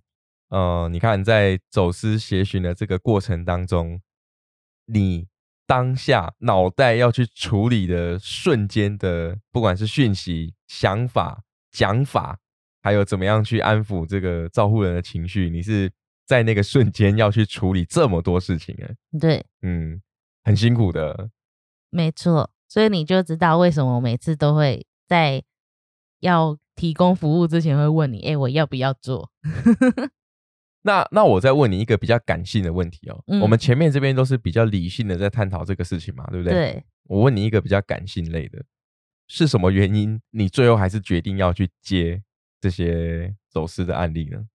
[0.50, 4.02] 呃，你看，在走私协寻的这个过程当中，
[4.86, 5.26] 你
[5.66, 12.40] 当下脑袋要去处理的瞬间的，不管是讯息、想法、讲法，
[12.82, 15.92] 还有怎么样去安抚这个照护人的情绪，你是
[16.26, 18.96] 在那个瞬间要去处理这么多事情哎。
[19.20, 20.02] 对，嗯，
[20.44, 21.30] 很辛苦的。
[21.90, 25.44] 没错，所以你就知道为什么我每次都会在。
[26.22, 29.30] 要提供服务之前会问你，哎，我要不要做？
[30.86, 33.24] 那那我再问你一个比较感性的问题哦。
[33.42, 36.54] 我们前面这边都是比较理性的在探讨这个事情嘛，对不对？
[36.54, 36.84] 对。
[37.06, 38.64] 我问你一个比较感性类的，
[39.28, 42.22] 是什么原因你最后还是决定要去接
[42.62, 44.46] 这些走私的案例呢？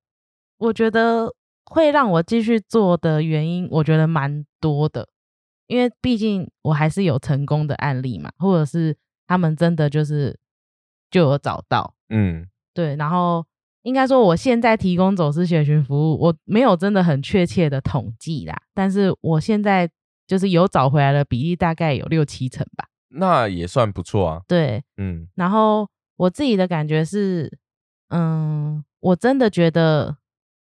[0.58, 5.08] 我觉得会让我继续做的原因，我觉得蛮多的，
[5.66, 10.38] 因为毕竟我还是有成功的案例嘛，或者是他们真的就是。
[11.12, 13.44] 就有找到，嗯，对，然后
[13.82, 19.90] 应该说，我现在提供走私学群服务，我没有真的很确切的统计啦，但是我现在
[20.26, 24.42] 就是有找回来的比例大概有六七成吧，那也算不错啊。
[24.46, 27.50] 对，嗯，然后我自己的感觉是，
[28.10, 30.18] 嗯，我真的觉得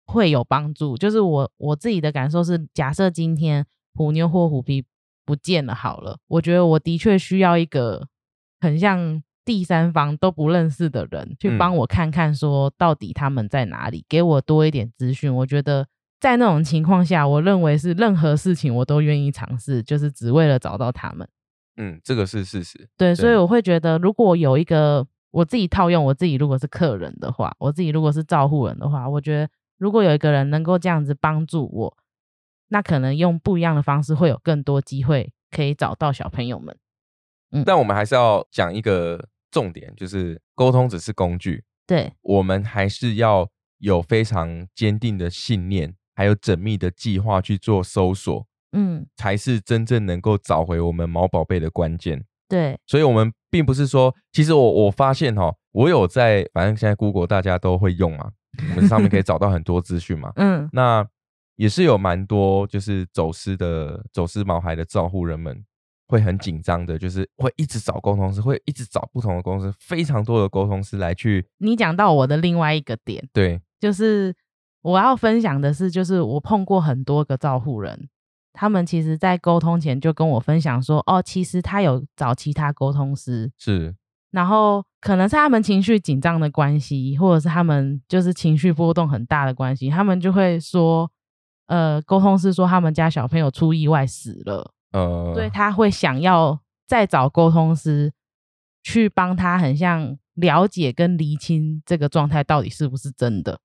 [0.04, 4.84] 会有帮助，就是我我自己的感受是，假设今天虎妞或虎皮
[5.24, 8.08] 不见了，好了，我觉得我的确需要一个
[8.60, 9.22] 很像。
[9.46, 15.34] 第三方都不认识的人去帮我看看，说到底他们在哪里，给我多一点资讯。
[15.34, 15.86] 我觉得
[16.20, 21.26] 在那种情况下，我认为是任何事情我都愿意尝试，就是只为了找到他们。
[21.76, 22.88] 嗯，这个是事实。
[22.96, 31.96] 对，所以我会觉得，如果有一个我自己套用我自己，如果是客人的话，我自己如果是照护人的话，我觉得如果有一个人能够这样子帮助我，
[32.68, 36.76] 那可能用不一样的方式，会有更多机会可以找到小朋友们。
[37.52, 52.24] 嗯但我们还是要讲一个重点，就是沟通只是工具，对，我们还是要有非常坚定的信念，还有缜密的计划去做搜索，嗯，才是真正能够找回我们毛宝贝的关键。
[52.48, 58.30] 对，所以，我们并不是说，其实我我发现哈，我有在，反正现在 Google 大家都会用嘛，
[58.70, 60.32] 我们上面可以找到很多资讯嘛。
[60.38, 61.04] 嗯，那
[61.56, 65.64] 也是有蛮多就是走私的走私毛孩的照护人们
[66.06, 74.34] 会很紧张的，就是会一直找沟通师，会一直找不同的公司，非常多的沟通师来去你讲到我的另外一个点，对就是
[74.82, 78.08] 我要分享的是，就是我碰过很多个照护人，
[78.52, 83.94] 他们其实在沟通前就跟我分享说，哦，其实他有找其他沟通师，是。
[84.32, 91.10] 然后可能是他们情绪紧张的关系，或者是他们就是情绪波动很大的关系，他们就会说，
[91.68, 98.12] 呃，沟通师说他们家小朋友出意外死了，呃所以他会想要再找沟通师
[98.82, 103.60] 去帮他，很像了解跟厘清这个状态到底是不是真的，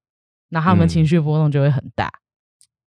[0.49, 2.11] 那他们嗯情绪波动就会很大。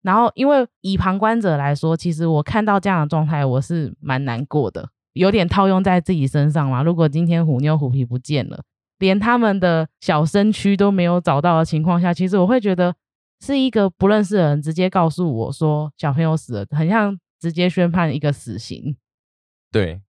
[0.02, 6.82] 然后，因为以旁观者来说，其实我看到这样的状态，我是蛮难过的，有点套用在自己身上嘛。
[6.82, 8.62] 如果今天虎妞虎皮不见了，
[8.98, 12.94] 连他们的小身躯都没有找到的情况下，其实我会觉得
[13.40, 18.96] 是一个不认识的人直接告诉我说小朋友死了，很像直接宣判一个死刑。
[19.70, 20.00] 对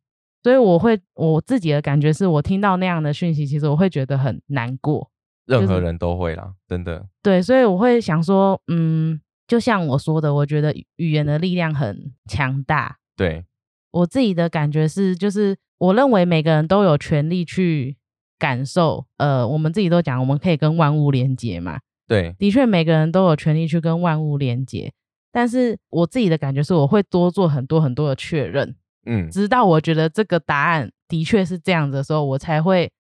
[0.42, 5.12] 所以我会我自己的感觉是我听到那样的讯息，其实我会觉得很难过。
[5.46, 12.98] 任何人都会啦，真的对，所以我会想说，嗯，就像我说的，我觉得语语言的力量很强大。
[13.18, 13.44] 对
[13.92, 17.98] 我自己的感觉是，就是我认为每个人都有权利去
[18.38, 19.08] 感受。
[19.18, 21.80] 呃，我们自己都讲，我们可以跟万物连接嘛。
[22.08, 24.94] 对的确，每个人都有权利去跟万物连接。
[25.32, 32.92] 但是我自己的感觉是，我会多做很多很多的确认，嗯直到我觉得这个答案的确是这样子的时候，我才会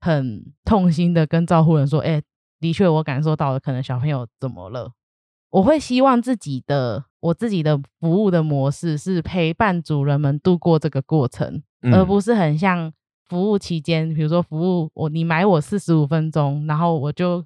[0.00, 2.22] 很痛心的跟照护人说：“哎、
[2.60, 4.92] 的确我感受到了，可能小朋友怎么了。”
[5.50, 12.92] 我会希望自己的我自己的服务的模式是陪伴主人们度过这个过程，嗯而不是很像
[13.28, 17.44] 服务期间，比如说服务我你买我四十五分钟，然后我就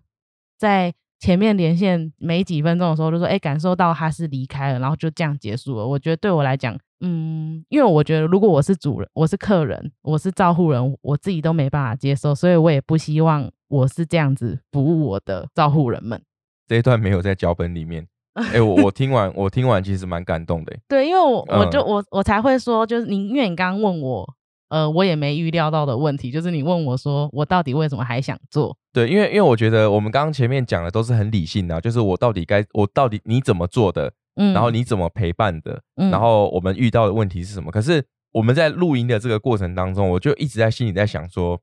[0.59, 0.93] 在
[1.25, 5.87] 前面连线没几分钟的时候就说，哎，感受到他是离开了，然后就这样结束了。
[5.87, 16.21] 我觉得对我来讲，嗯，因为我觉得如果我是主人，我是客人，我是照护人，我自己都没办法接受，所以我也不希望我是这样子服务我的照护人们。
[16.69, 18.07] 这一段没有在脚本里面。
[18.53, 20.81] 哎、我我听完，我听完其实蛮感动的欸。
[20.87, 24.29] 对，因为我我就嗯我我才会说，就是你，因为你刚刚问我，
[24.75, 28.77] 呃，我也没预料到的问题，就是你问我说，我到底为什么还想做？
[28.93, 37.71] 对，因为因为我觉得我们刚刚前面讲的都是很理性的啊，就是我到底该我到底你怎么做的，嗯，然后你怎么陪伴的，嗯，然后我们遇到的问题是什么？
[37.71, 41.61] 可是我们在录音的这个过程当中，我就一直在心里在想说，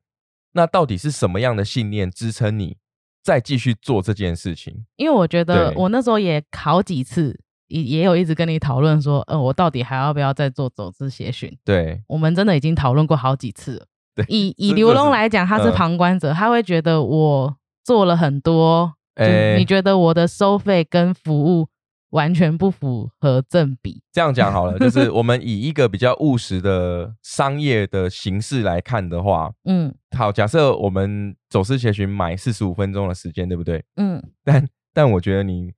[0.53, 2.77] 那到底是什么样的信念支撑你
[3.21, 4.85] 再继续做这件事情？
[4.95, 7.37] 因为我觉得我那时候也考几次，
[7.71, 11.57] 也也有一直跟你讨论说，呃，我到底还要不要再做走之协训？
[11.63, 13.85] 对我们真的已经讨论过好几次了。
[14.13, 21.67] 对，以以刘龙来讲，他是嗯旁观者，他会觉得我做了很多，就是诶你觉得我的收费跟服务
[22.09, 24.01] 完全不符合正比。
[24.11, 33.81] 这样讲好了， 就是我们以一个比较务实的商业的形式来看的话， 嗯好，假设我们走私协寻买四十五分钟的时间，对不对？
[33.95, 35.71] 嗯，但但我觉得你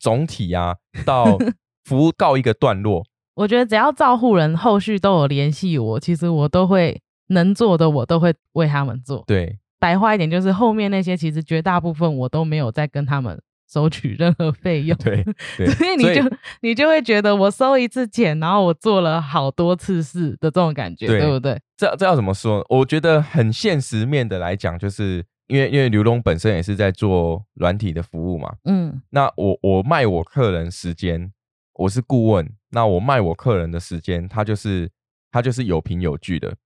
[0.00, 1.38] 总体啊，到
[1.84, 9.22] 服务告一个段落，我觉得只要照护人后续都有联系我，其实我都会能做的，我都会为他们做。
[9.26, 13.40] 对白话一点，就是后面那些其实绝大部分我都没有再跟他们
[13.72, 14.96] 收取任何 费用。
[14.98, 15.24] 对
[15.56, 21.58] 对， 所以你就你就会觉得我收一次钱，然后我做了好多次事的这种感觉，对对不对？
[21.76, 22.64] 这这要怎么说？
[22.68, 31.32] 我觉得很现实面的来讲，就是因为因为刘龙本身也是在做软体的服务嘛，嗯那我我卖我客人时间，
[31.74, 34.90] 我是顾问，那我卖我客人的时间，他就是
[35.30, 36.56] 他就是有凭有据的。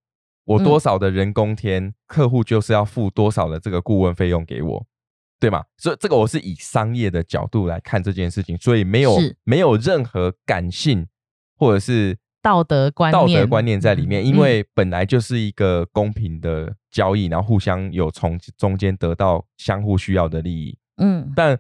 [0.44, 4.86] 我多少的人工天，客户就是要付多少的这个顾问费用给我，
[5.40, 5.64] 对吗？
[5.78, 11.06] 所以这个我是以商业的角度来看这件事情，所以没有是没有任何感性
[11.56, 20.76] 或者是道德观念道德观念在里面，嗯因为本来就是一个公平的交易，然后互相有从中间得到相互需要的利益。
[20.98, 21.58] 嗯但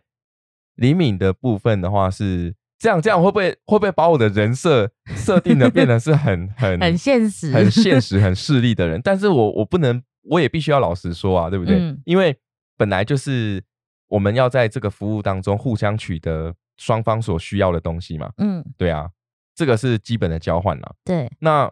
[0.76, 9.00] 李敏的部分的话是这样这样会不会会不会把我的人设设定的变得是很 很很现实，很现实、很势利的人？
[9.02, 11.78] 但是我我不能，我也必须要老实说啊，对不对？
[11.78, 12.36] 嗯因为
[12.76, 13.64] 本来就是
[14.08, 18.30] 我们要在这个服务当中互相取得双方所需要的东西嘛。
[18.36, 19.08] 嗯，对啊，
[19.54, 20.94] 这个是基本的交换啦。
[21.04, 21.70] 对，那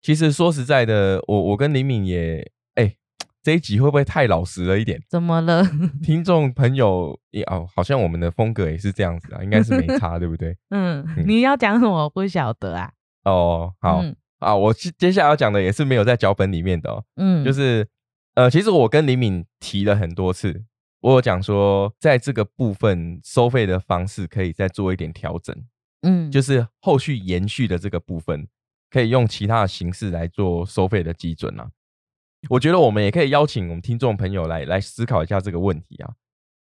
[0.00, 2.94] 其实说实在的，我我跟林敏也，哎、
[3.42, 5.00] 这一集会不会太老实了一点？
[5.08, 5.64] 怎么了？
[6.02, 10.56] 听众朋友也哦，好像我们的风格也是这样子啊，应该是没差， 对不对？
[10.70, 12.04] 嗯，嗯你要讲什么？
[12.04, 12.90] 我不晓得啊。
[13.24, 17.86] 哦，好、嗯啊，我接接下来要讲的也是没有在脚本里面的哦，嗯，就是
[18.34, 20.64] 呃，其实我跟李敏提了很多次，
[21.00, 25.54] 我有讲说，在这个部分收费的方式可以再做一点调整，
[26.02, 28.46] 嗯，就是后续延续的这个部分，
[28.90, 31.70] 可以用其他的形式来做收费的基准啊。
[32.50, 36.14] 我觉得我们也可以邀请我们听众朋友来来思考一下这个问题啊。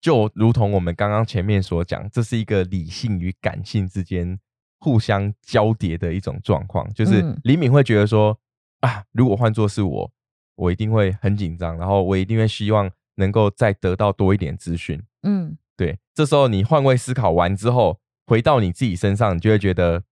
[0.01, 4.37] 就如同我们刚刚前面所讲，这是一个理性与感性之间
[4.79, 6.93] 互相交叠的一种状况。
[6.93, 8.37] 就是嗯李敏会觉得说
[8.81, 10.11] 啊，如果换作是我，
[10.55, 15.01] 我一定会很紧张，然后我一定会希望能够再得到多一点资讯。
[15.21, 20.03] 嗯对，这时候你换位思考完之后，回到你自己身上，你就会觉得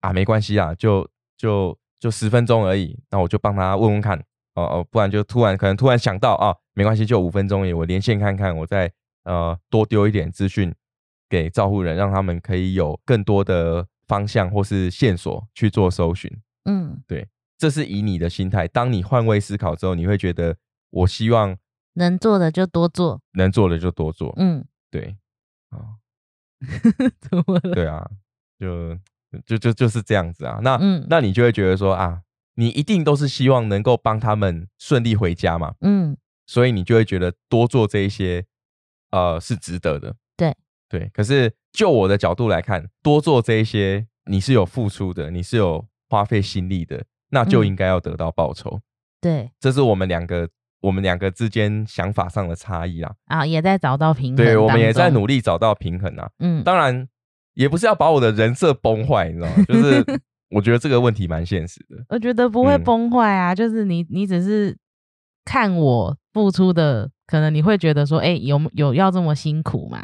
[0.00, 4.18] 啊，没关系啊，就就就十分钟而已，那我就帮他问问看，
[4.54, 8.90] 哦哦，不然就突然可能突然想到啊，没关系，就五分钟而已，我连线看看，我再
[9.24, 10.74] 呃多丢一点资讯
[11.28, 16.30] 给照护人，让他们可以有更多的方向或是线索去做搜寻。
[16.64, 20.56] 嗯，对这是以你的心态，当你换位思考之后，你会觉得
[20.90, 21.56] 我希望
[21.94, 23.20] 能做的就多做。
[23.32, 25.19] 能做的就多做，嗯，对，啊。
[27.20, 27.74] 怎么了？
[27.74, 28.08] 对啊，
[28.58, 28.96] 就
[29.46, 30.60] 就就就是这样子啊。
[30.62, 32.20] 那、嗯那你就会觉得说啊，
[32.54, 38.44] 你一定都是希望能够帮他们顺利回家嘛，嗯所以你就会觉得多做这一些，
[39.12, 40.16] 呃，是值得的。
[40.36, 40.54] 对
[40.88, 48.80] 对，可是就我的角度来看，多做这一些，你是有付出的，你是有花费心力的，那就嗯应该要得到报酬。
[49.20, 50.48] 对这是我们两个
[50.80, 53.12] 我们两个之间想法上的差异啦。
[53.26, 54.36] 啊，也在找到平衡。
[54.36, 55.10] 对，我们也在。
[55.10, 56.30] 努力找到平衡啊。
[56.38, 57.08] 嗯，当然，
[57.54, 59.64] 也不是要把我的人设崩坏，你知道吗？
[59.68, 60.04] 就是
[60.50, 61.96] 我觉得这个问题蛮现实的。
[62.08, 64.76] 我觉得不会嗯崩坏啊，就是你你只是
[65.44, 70.00] 看我付出的，可能你会觉得说，哎、有有要这么辛苦吗？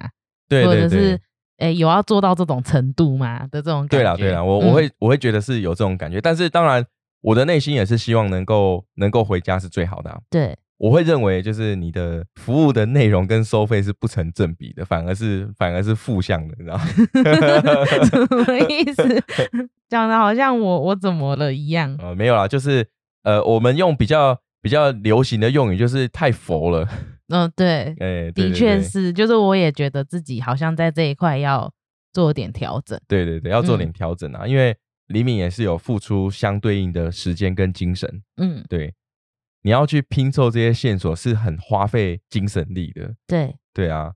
[0.49, 1.20] 对对或者是对，
[1.68, 3.97] 哎、有要做到这种程度吗的这种感觉？
[3.99, 6.85] 对啦对啦，我嗯我会我会觉得是有这种感觉，但是当然，
[7.22, 17.85] 我的内心也是希望能够能够回家是最好的啊、对，我会认为就是你的服务的内容跟收费是不成正比的，反而是反而是负向的，你知道吗？
[18.05, 19.03] 什么意思？
[19.89, 21.97] 讲的好像我我怎么了一样。
[21.99, 22.87] 呃，没有啦，就是
[23.22, 26.89] 呃，我们用比较比较流行的用语，就是太佛了。
[27.29, 27.95] 嗯， 对，
[28.35, 31.72] 的确是，就是我也觉得自己好像在这一块要
[32.12, 33.01] 做点调整。
[33.09, 34.77] 对对对，要做点嗯调整啊，因为
[35.09, 38.22] 李敏也是有付出相对应的时间跟精神。
[38.37, 38.93] 嗯，对，
[39.67, 43.12] 你要去拼凑这些线索是很花费精神力的。
[43.27, 44.12] 对，对啊，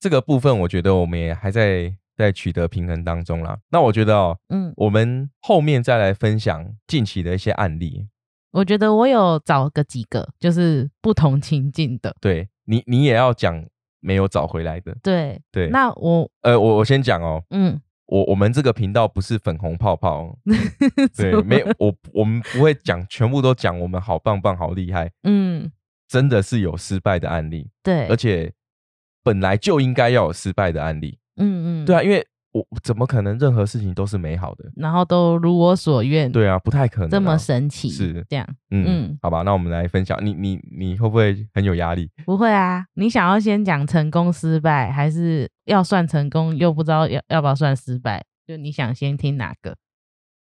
[0.00, 3.58] 这个部分我觉得我们也还在在取得平衡当中啦。
[3.68, 8.08] 那我觉得哦，嗯，我们后面再来分享近期的一些案例。
[8.50, 12.16] 我觉得我有找个几个，就是不同情境的。
[12.18, 13.62] 对你，你也要讲
[14.00, 14.96] 没有找回来的。
[15.02, 20.38] 对，对，那我呃，我我先讲哦，嗯，我我们这个频道不是粉红泡泡哦，
[21.16, 25.70] 对，没我我们不会讲全部都讲我们好棒棒好厉害，嗯，
[26.08, 28.52] 真的是有失败的案例，对，而且
[29.24, 32.24] 本来就应该要有失败的案例，嗯嗯，对啊，因为
[32.58, 34.64] 我怎么可能任何事情都是美好的？
[34.76, 42.10] 然后都如我所愿，对啊，不太可能啊、这么神奇，是这样，嗯嗯好吧，那我们来分享，你你你会不会很有压力？
[42.24, 42.84] 不会啊？
[42.94, 48.24] 你想要先讲成功失败，还是要算成功又不知道要要不要算失败？
[48.46, 49.76] 就你想先听哪个？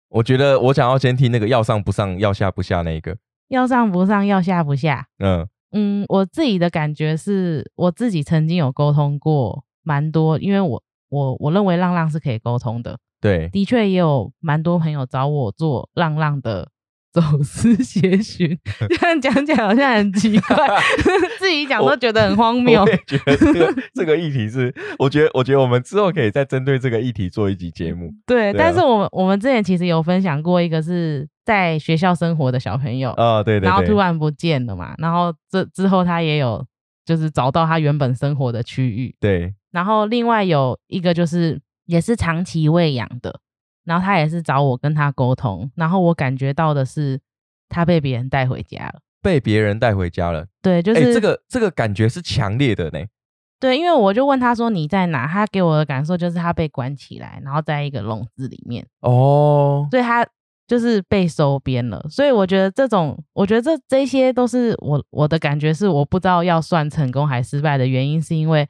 [0.10, 3.16] 我觉得我想要先听那个要上不上，要下不下那一个，
[3.50, 5.06] 要上不上，要下不下？
[5.20, 16.70] 嗯嗯，我自己的感觉是，我自己曾经有沟通过蛮多，因为我我我认为浪浪是可以沟通的，对，的确也有蛮多朋友找我做浪浪的
[17.12, 18.56] 走私协寻，
[18.88, 20.56] 这样讲起来好像很奇怪，
[21.40, 22.88] 自己讲都觉得很荒谬我。
[22.88, 28.12] 也觉得这个这个议题是，我觉得我觉得我们之后可以再针对这个议题做一集节目。
[28.28, 36.64] 对，对啊但是我们我们之前其实有分享过一个是在学校生活的小朋友，啊、对对对，然后突然不见了嘛，然后这之后他也有
[37.04, 43.40] 就是找到他原本生活的区域，对然后另外有一个就是也是长期喂养的，
[43.86, 47.20] 然后他也是找我跟他沟通，然后我感觉到的是
[47.68, 49.00] 他被别人带回家了。
[49.22, 53.00] 被别人带回家了，对，就哎、是、这个这个感觉是强烈的呢。
[53.60, 60.26] 对，因为我就问他说你在哪，他给我的感受就是他被关起来，然后在一个笼子里面，哦，所以他
[60.66, 62.02] 就是被收编了。
[62.10, 68.66] 所以我觉得这种，我觉得这这些都是我我的感觉是我不知道要算成功还失败的原因，是因为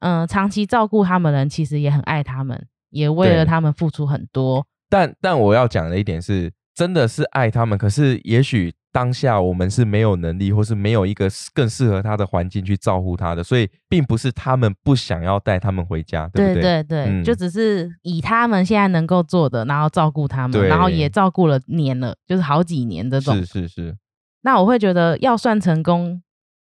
[0.00, 4.66] 嗯、长期照顾他们的人其实也很爱他们，也为了他们付出很多。
[4.88, 16.82] 但但我要讲的一点是，真的是爱他们，可是也许当下我们是没有能力，或是没有一个更适合他的环境去照顾他的，所以并不是他们不想要带他们回家，对不对对？
[16.82, 23.36] 对嗯就只是以他们现在能够做的，然后照顾他们，然后也照顾了年了，就是好几年这种。
[23.36, 23.96] 是是是，
[24.42, 26.20] 那我会觉得要算成功，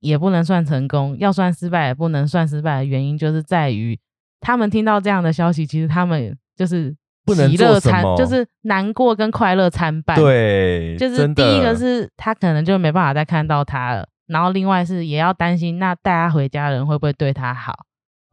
[0.05, 3.99] 也不能算成功；要算失败，也不能算失败的原因，就是在于
[4.41, 6.95] 他们听到这样的消息，其实他们就是
[7.25, 17.73] 不能喜乐参，就是难过跟快乐参半。，对，就是第一个是他可能就没办法再看到他了，然后另外是也要担心，那带他回家的人会不会对他好？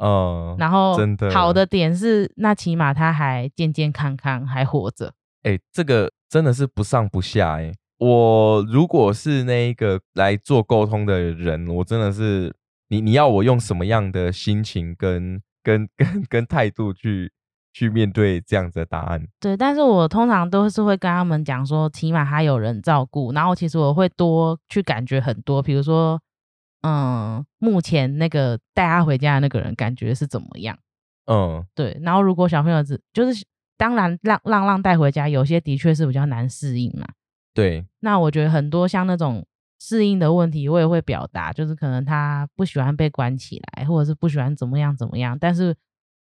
[0.03, 5.13] 嗯，然后真的好的点是，那起码他还健健康康，还活着。
[5.43, 12.51] 哎、这个真的是不上不下哎、我如果是那一个来做沟通的人，我真的是
[12.87, 17.31] 你你要我用什么样的心情跟跟跟跟态度去
[17.71, 19.23] 去面对这样子的答案？
[19.39, 26.19] 对，但是我通常都是会跟他们讲说，起码他有人照顾，然后其实我会多去感觉很多，比如说，
[26.81, 30.75] 嗯，目前那个带他回家的那个人感觉是怎么样？
[31.27, 33.45] 嗯，对，然后如果小朋友只就是
[33.77, 37.07] 当然让让让带回家，有些的确是比较难适应嘛。
[37.53, 39.45] 对，那我觉得很多像那种
[39.79, 45.75] 适应的问题，我也会表达，就是可能他不喜欢被关起来，或者是不喜欢怎么样怎么样，但是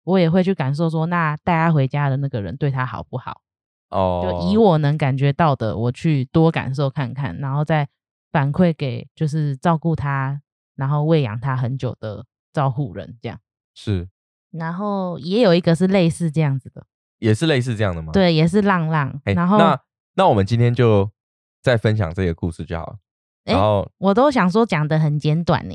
[0.05, 3.43] 我也会去感受说，那带他回家的那个人对他好不好？
[3.91, 7.89] 哦，就以我能感觉到的，我去多感受看看，然后再
[8.33, 10.41] 反馈给就是照顾他，
[10.77, 13.39] 然后喂养他很久的照护人这样。
[13.75, 14.09] 是
[14.51, 16.85] 然后也有一个是类似这样子的，
[17.19, 19.21] 也是类似这样的吗？，对，也是浪浪。
[19.25, 19.81] 哎、然后那
[20.15, 21.11] 那我们今天就
[21.63, 22.97] 再分享这个故事就好
[23.45, 25.75] 然后，我都想说讲的很简短呢。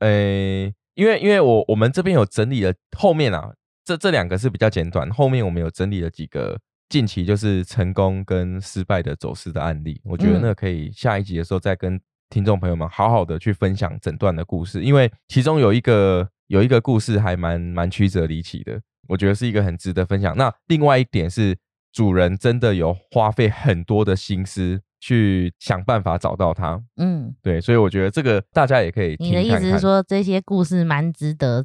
[0.00, 3.54] 呃，因为因为我我们这边有整理了后面啊，
[3.84, 6.58] 这这两个是比较简短，后面我们有整理了几个
[6.88, 11.98] 近期就是成功跟失败的走失的案例，我觉得嗯那可以下一集的时候再跟
[12.28, 20.36] 听众朋友们好好的去分享整段的故事，因为其中有一个有一个故事还蛮蛮曲折离奇的，我觉得是一个很值得分享。
[20.36, 21.56] 那另外一点是，
[21.92, 31.64] 主人真的有花费很多的心思去想办法找到它，嗯，对，所以我觉得这个大家也可以听你的意思是说这些故事蛮值得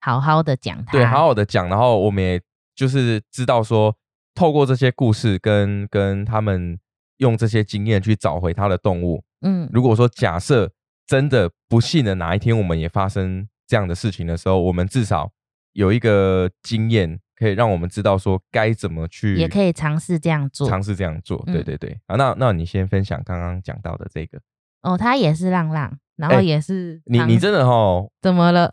[0.00, 0.92] 好好的讲它？
[0.92, 2.40] 对，好好的讲，然后我们也
[2.74, 3.94] 就是知道说，
[4.34, 6.78] 透过这些故事跟跟他们
[7.18, 9.22] 用这些经验去找回他的动物。
[9.42, 10.70] 嗯，如果说假设
[11.06, 15.30] 真的不幸的哪一天我们也发生这样的事情的时候，我们至少
[15.72, 20.68] 有一个经验，可以让我们知道说该怎么去，也可以尝试这样做。
[20.68, 21.42] 尝试这样做。
[21.46, 24.38] 对嗯对对，啊，那那你先分享刚刚讲到的这个，
[24.82, 28.70] 哦，他也是浪浪，然后哎也是尝你你真的哈，怎么了？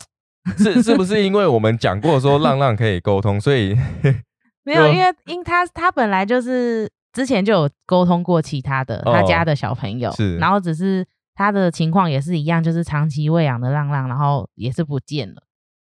[0.56, 3.76] 是是不是因为我们讲过说浪浪可以沟通，所以
[4.62, 11.04] 没有，因为因他他本来就是之前就有沟通过其他的、他家的小朋友，哦是然后只是
[11.34, 15.42] 他的情况也是一样，就是长期喂养的浪浪，然后也是不见了。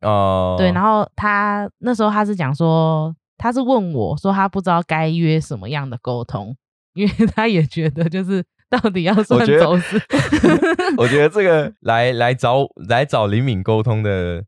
[0.03, 6.57] 哦，对，然后他那时候他是讲说，他是问我说他不知道该约什么样的沟通，
[6.95, 10.01] 因为 他也觉得就是到底要算觉得走势，
[10.99, 14.45] 我觉得这个 来来找来找灵敏沟通的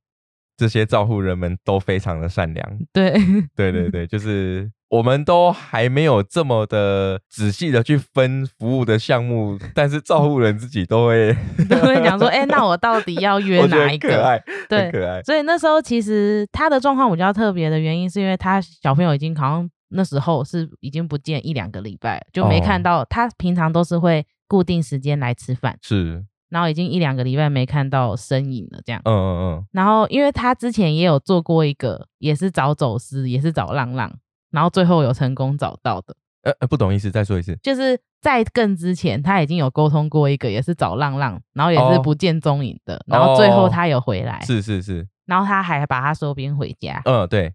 [0.56, 2.78] 这些照护人们都非常的善良。
[2.92, 3.12] 对
[3.54, 11.36] 对对对，就是我们都还没有这么的仔细的去分服务的项目，但是照顾人自己都会
[11.68, 14.08] 都会讲说，哎、那我到底要约哪一个？
[14.08, 15.22] 很可爱，对可爱。
[15.22, 23.04] 所以那时候其实他的状况比较特别的原因，是因为他小朋友已经好像那时候是已经不见一两个礼拜，就没看哦到。
[23.04, 29.02] 他平常都是会固定时间来吃饭，是，然后已经一两个礼拜没看到身影了，这样。
[29.04, 34.10] 嗯嗯嗯然后因为他之前也有做过一个，也是找走私，也是找浪浪，
[34.50, 36.14] 然后最后有成功找到的。
[36.42, 37.58] 呃呃，不懂意思，再说一次。
[37.62, 47.02] 就是在更之前，他已经有沟通过一个，也是找浪浪，然后也是哦不见踪影的，然后最后哦他有回来，是是是，然后他还把他收编回家。
[47.04, 47.52] 嗯对，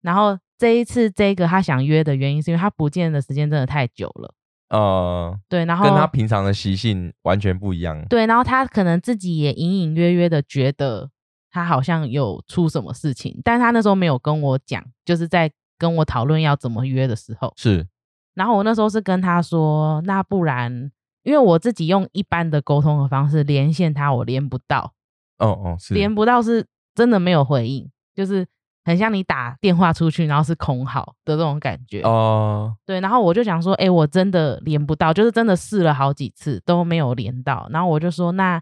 [0.00, 4.34] 然后这一次这个他想约的原因，是因为他不见的时间真的太久了。
[4.70, 8.06] 呃，对，然后跟他平常的习性完全不一样。
[8.08, 11.10] 对，然后他可能自己也隐隐约约的觉得
[11.50, 15.50] 他好像有出什么事情，但他那时候没有跟我讲，就是在
[15.80, 17.88] 跟我讨论要怎么约的时候，是，
[18.34, 24.92] 然后我那时候是跟他说，那不然，因为我自己用一般的沟通的方式连线他，我连不到，
[25.38, 28.46] 哦哦是，连不到是真的没有回应，就是
[28.84, 32.02] 很像你打电话出去，然后是空号的这种感觉。
[32.02, 37.66] 哦，对，然后我就想说，哎、我真的连不到，就是真的试了好几次都没有连到。
[37.70, 38.60] 然后我就说，那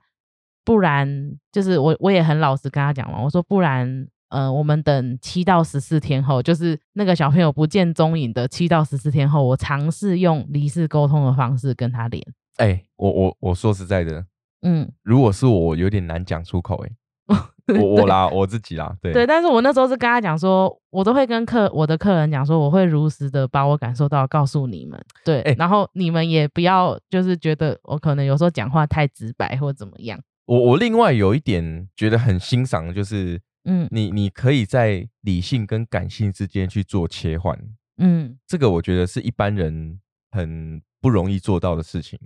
[0.64, 1.08] 不然
[1.50, 12.22] 就是我我也很老实跟他讲嘛，我说不然，呃，我们等七到十四天后，就是那个小朋友不见踪影的七到十四天后，我尝试用离世沟通的方式跟他连。
[12.56, 14.24] 哎、我我我说实在的，
[14.62, 16.92] 嗯，如果是我，我有点难讲出口、欸，
[17.80, 33.86] 我我啦，我自己啦，对对，但是我那时候是跟他讲说，我都会跟客我的客人讲说，我会如实的把我感受到告诉你们，对，哎然后你们也不要就是觉得我可能有时候讲话太直白或怎么样，我我另外有一点觉得很欣赏，就是嗯。
[33.90, 37.56] 你你可以在理性跟感性之间去做切换，
[37.98, 40.00] 嗯，这个我觉得是一般人
[40.30, 42.18] 很不容易做到的事情。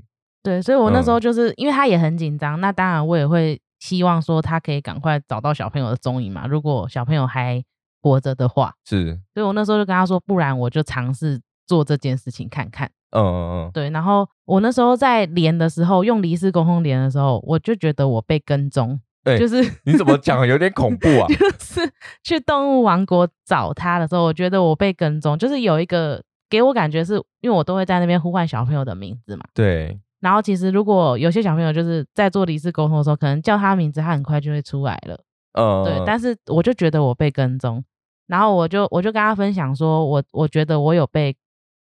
[0.43, 1.20] 对，所以我那时候嗯。
[1.20, 7.62] 就是、因为他也很紧张，那当然我也会希望说他可以赶快找到小朋友的踪影嘛，如果小朋友还
[8.01, 12.90] 活着的话，是，所以我那时候就跟他说，不然我就尝试做这件事情看看。
[13.11, 21.26] 嗯嗯嗯，对，然后我那时候在连的时候，用离世沟通连的时候，我就觉得我被跟踪，哎就是你怎么讲有点恐怖啊？
[21.30, 21.92] 就是
[22.24, 29.44] 去动物王国找他的时候，我觉得我被跟踪，就是有一个给我感觉是因为我都会在那边呼唤小朋友的名字嘛。
[29.54, 35.20] 对，然后其实如果有些小朋友就是在做离世沟通的时候，可能叫他名字，他很快就会出来了。
[35.52, 37.84] 嗯，对，但是我就觉得我被跟踪，
[38.26, 41.36] 然后我就我就跟他分享说，我我觉得我有被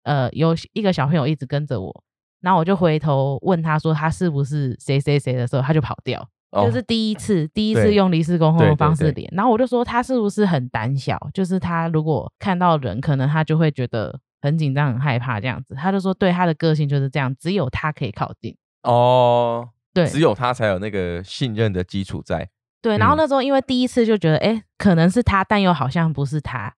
[0.03, 2.03] 呃有一个小朋友一直跟着我，
[2.41, 22.50] 然后我就回头问他说他是不是谁谁谁的时候，他就跑掉，哦就是第一次第一次用离世沟通的对对对方式连，然后我就说他是不是很胆小，就是他如果看到人，可能他就会觉得很紧张很害怕这样子，他就说对他的个性就是这样，只有他可以靠近，哦，对，只有他才有那个信任的基础在。
[22.82, 26.74] 对，然后嗯那时候因为第一次就觉得，哎、可能是他，但又好像不是他。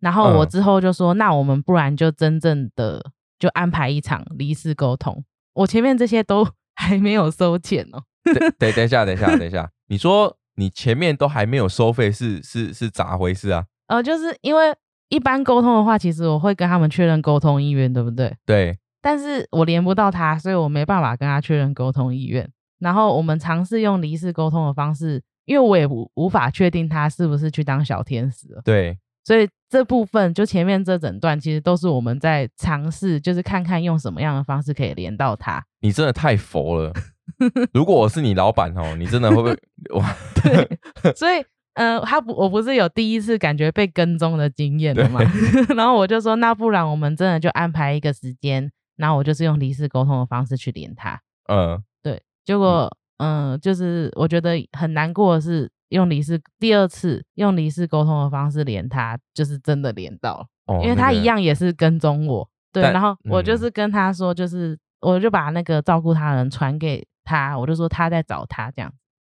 [0.00, 3.04] 然后我嗯之后就说，那我们不然就真正的
[3.38, 5.24] 就安排一场离世沟通。
[5.54, 6.46] 我前面这些都
[6.76, 8.04] 还没有收钱哦。
[8.24, 13.64] 等等等一下，等一下，等一下，你说你前面都还没有收费，是是是咋回事啊？
[13.86, 14.74] 呃，就是因为
[15.08, 18.36] 一般沟通的话，其实我会跟他们确认沟通意愿，对不对？
[18.44, 22.48] 对，但是我连不到他，所以我没办法跟他确认沟通意愿。
[22.80, 28.60] 然后我们尝试用离世沟通的方式，因为我也无无法确定他是不是去当小天使了。
[28.64, 35.64] 对，所以这部分就前面这整段其实都是我们在尝试，就是看看用什么样的方式可以连到他。
[35.80, 36.92] 你真的太佛了。
[37.72, 39.56] 如果我是你老板哦，你真的会不会
[39.98, 41.12] 哇对？
[41.14, 45.20] 所以，呃，他不，我不是有第一次感觉被跟踪的经验了嘛？
[45.76, 51.20] 然后我就说，那不然我们真的就安排一个时间，然后我就是用离世沟通的方式去连他。
[51.48, 60.46] 嗯，对，结果，嗯、就是我觉得很难过的是，用离世第二次用离世沟通的方式连他，就是真的连到了。
[60.66, 68.90] 哦，因为他一样也是跟踪我，对，然后我就嗯是跟他说，就是、我就把那个照顾他的人传给他，我就说他在找他这样，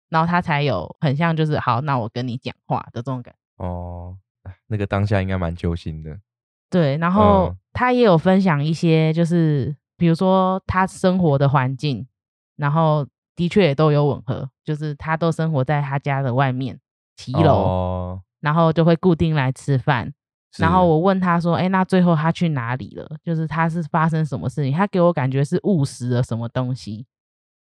[0.10, 3.66] 然后他才有很像就是好，那我跟你讲话的这种感觉。
[3.66, 6.20] 哦，哎那个当下应该蛮揪心的。
[6.70, 12.08] 对，然后嗯他也有分享一些，就是比如说他生活的环境，
[12.56, 16.80] 然后的确也都有吻合，就是他都生活在他家的外面
[17.16, 20.14] 骑楼，哦，然后就会固定来吃饭，
[20.58, 23.18] 然后我问他说：“哎，那最后他去哪里了？
[23.24, 24.74] 就是他是发生什么事情？
[24.74, 27.06] 他给我感觉是误食了什么东西。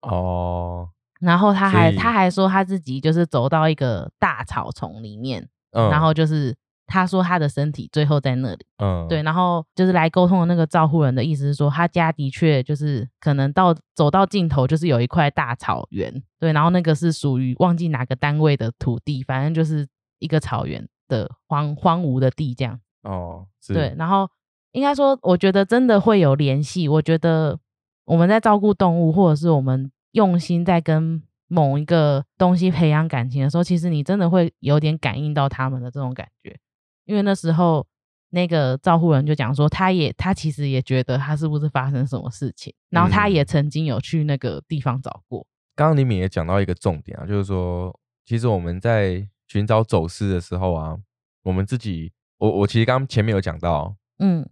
[0.10, 0.90] 哦，
[1.20, 8.66] 然后他还所以他还说他自己就是走到一个大草丛里面，嗯，然后就是他说他的身体最后在那里。
[8.78, 19.88] 嗯，对，然后就是来沟通的那个照护人的意思是说，他家的确就是可能到走到尽头就是有一块大草原，对，然后那个是属于忘记哪个单位的土地，反正就是
[20.20, 22.80] 一个草原的荒荒芜的地这样。
[23.04, 24.30] 哦，是对，，然后
[24.72, 26.88] 应该说，我觉得真的会有联系。
[26.88, 27.58] 我觉得
[28.06, 36.58] 我们在照顾动物，或者是我们用心在跟某一个东西培养感情的时候，其实你真的会有点感应到他们的这种感觉。
[37.04, 37.86] 因为那时候
[38.30, 45.46] 那个照护人就讲说，他也他其实也觉得他是不是发生什么事情，然后他嗯也曾经有去那个地方找过。
[45.76, 47.94] 刚刚李敏也讲到一个重点啊，就是说，
[48.26, 50.98] 其实我们在寻找走私的时候啊，
[51.44, 54.50] 我们自己，我我其实刚刚前面有讲到，嗯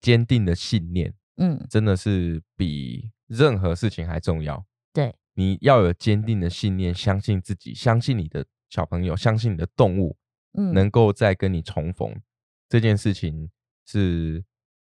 [0.00, 4.64] 坚定的信念嗯，真的是比任何事情还重要。
[4.92, 10.16] 对，你要有坚定的信念，相信自己，相信你的小朋友，相信你的动物，
[10.58, 12.14] 嗯能够再跟你重逢，
[12.68, 13.50] 这件事情
[13.86, 14.44] 是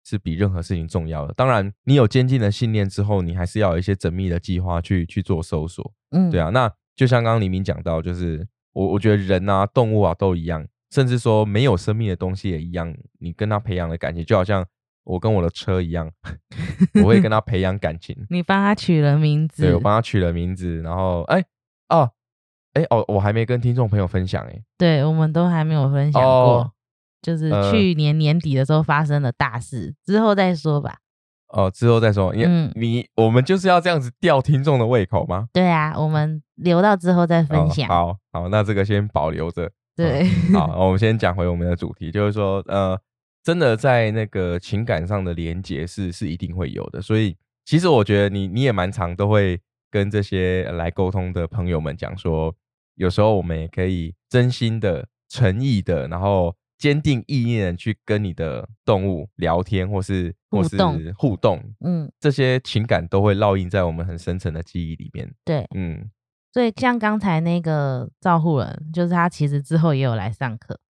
[0.05, 1.33] 是比任何事情重要的。
[1.35, 5.93] 当然，你有坚定的信念之后，你还是要有一些缜密的计划去去做搜索。
[6.11, 12.95] 嗯对啊，那就像刚刚黎明讲到，就是我我觉得人啊、动物啊都一样，甚至说没有生命的东西也一样。
[13.19, 14.67] 你跟他培养的感情，就好像
[15.05, 16.11] 我跟我的车一样，
[17.03, 18.17] 我会跟他培养感情。
[18.31, 21.45] 你帮他取了名字，对我帮他取了名字，然后哎
[21.89, 22.11] 哦
[22.73, 26.71] 哎哦，我还没跟听众朋友分享哎，对我们都还没有分享过，哦
[27.23, 30.99] 就是呃去年年底的时候发生的大事，之后再说吧。
[31.49, 32.35] 哦之后再说。
[32.35, 35.49] 因为嗯你我们就是要这样子吊听众的胃口吗？
[35.53, 37.89] 对啊，我们留到之后再分哦享。
[37.89, 39.71] 好好，那这个先保留着。
[39.97, 42.99] 对，好，我们先讲回我们的主题，就是说，呃，
[43.45, 47.37] 真的在那个情感上的连接是是一定会有的，所以
[47.67, 52.55] 其实我觉得你你也蛮常都会跟这些来沟通的朋友们讲说，
[52.95, 65.31] 有时候我们也可以真心的、诚意的，然后坚定意念的去跟你的动物聊天，或是或是互动互动，嗯，这些情感都会烙印在我们很深层的记忆里面。
[65.45, 65.67] 对。
[65.75, 66.11] 嗯，
[66.53, 70.81] 所以像刚才那个照护人，就是他其实之后也有来上课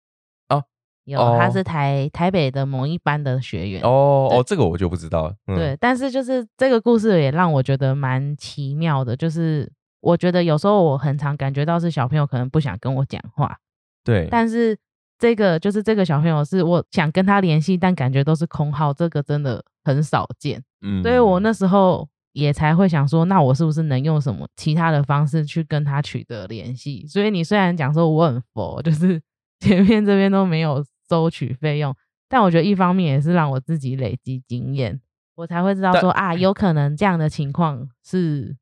[1.07, 3.83] 哦，有，他哦是台台北的某一班的学员。
[3.83, 5.35] 哦哦，这个我就不知道了。
[5.47, 13.57] 嗯、对，但是就是这个故事也让我觉得蛮奇妙的，就是我觉得有时候我很常感觉到是小朋友可能不想跟我讲话，
[14.03, 14.79] 对，但是
[15.19, 27.07] 这个就是这个小朋友是我想跟他联系，但感觉都是空号，这个真的很少见，嗯所以我那时候也才会想说，那我是不是能用什么其他的方式去跟他取得联系？
[27.07, 29.21] 所以你虽然讲说我很佛，就是
[29.61, 31.95] 前面这边都没有收取费用，
[32.29, 35.01] 但我觉得一方面也是让我自己累积经验，
[35.35, 38.57] 我才会知道说啊，有可能这样的情况是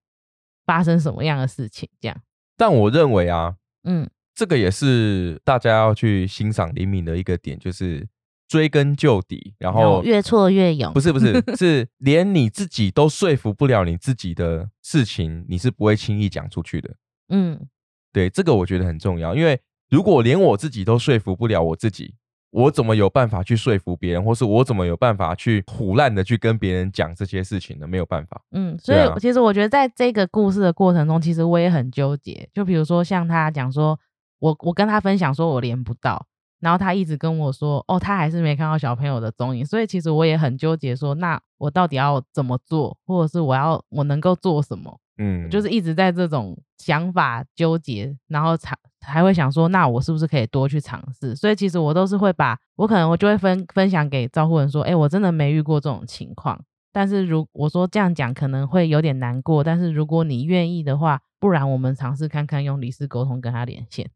[0.64, 2.16] 发生什么样的事情，这样，
[2.56, 8.08] 但我认为啊，嗯，这个也是大家要去欣赏灵敏的一个点，就是
[8.48, 16.94] 追根究底，然后越挫越勇，不是不是是连你自己都说服不了你自己的事情，你是不会轻易讲出去的。
[17.28, 17.68] 嗯，
[18.12, 22.14] 对，这个我觉得很重要，因为如果连我自己都说服不了我自己，
[22.52, 27.86] 我怎么有办法去说服别人，或是我怎么有办法去胡乱的去跟别人讲这些事情呢？
[27.86, 28.40] 没有办法。
[28.52, 32.48] 嗯，所以啊其实我觉得在这个故事的过程中，其实我也很纠结。
[32.52, 33.98] 就比如说像他讲说，
[34.38, 36.26] 我我跟他分享说我连不到，
[36.60, 39.64] 然后他一直跟我说，哦，他还是没看到小朋友的踪影。
[39.64, 44.98] 所以其实我也很纠结说，那我到底要怎么做，或者是我要我能够做什么？
[45.18, 51.36] 嗯，就是一直在这种想法纠结，然后才还会想说，那我是不是可以多去尝试？
[51.36, 56.62] 所以其实我都是会把我可能我就会分分享给照顾人说，哎、我真的没遇过这种情况。
[56.92, 64.10] 但是如我说这样讲可能会有点难过，但是如果你愿意的话，不然我们尝试看看用理事沟通跟他连线。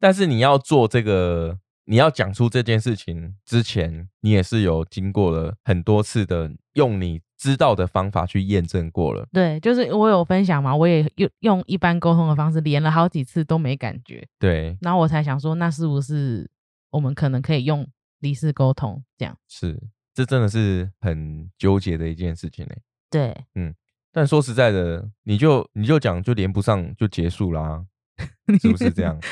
[0.00, 9.24] 但是你要做这个，你要讲出这件事情之前，你也是有经过了很多次的用你知道的方法去验证过了。
[9.32, 16.50] 对，就是我有分享嘛，我也用用一般沟通的方式连了好几次都没感觉，对，然后我才想说，那是不是
[16.90, 17.86] 我们可能可以用
[18.18, 19.36] 离世沟通这样？
[19.48, 19.80] 是，
[20.12, 22.72] 这真的是很纠结的一件事情呢。
[23.08, 23.72] 对，嗯
[24.12, 27.84] 但说实在的，你就你就讲就连不上就结束啦，
[28.60, 29.16] 是不是这样？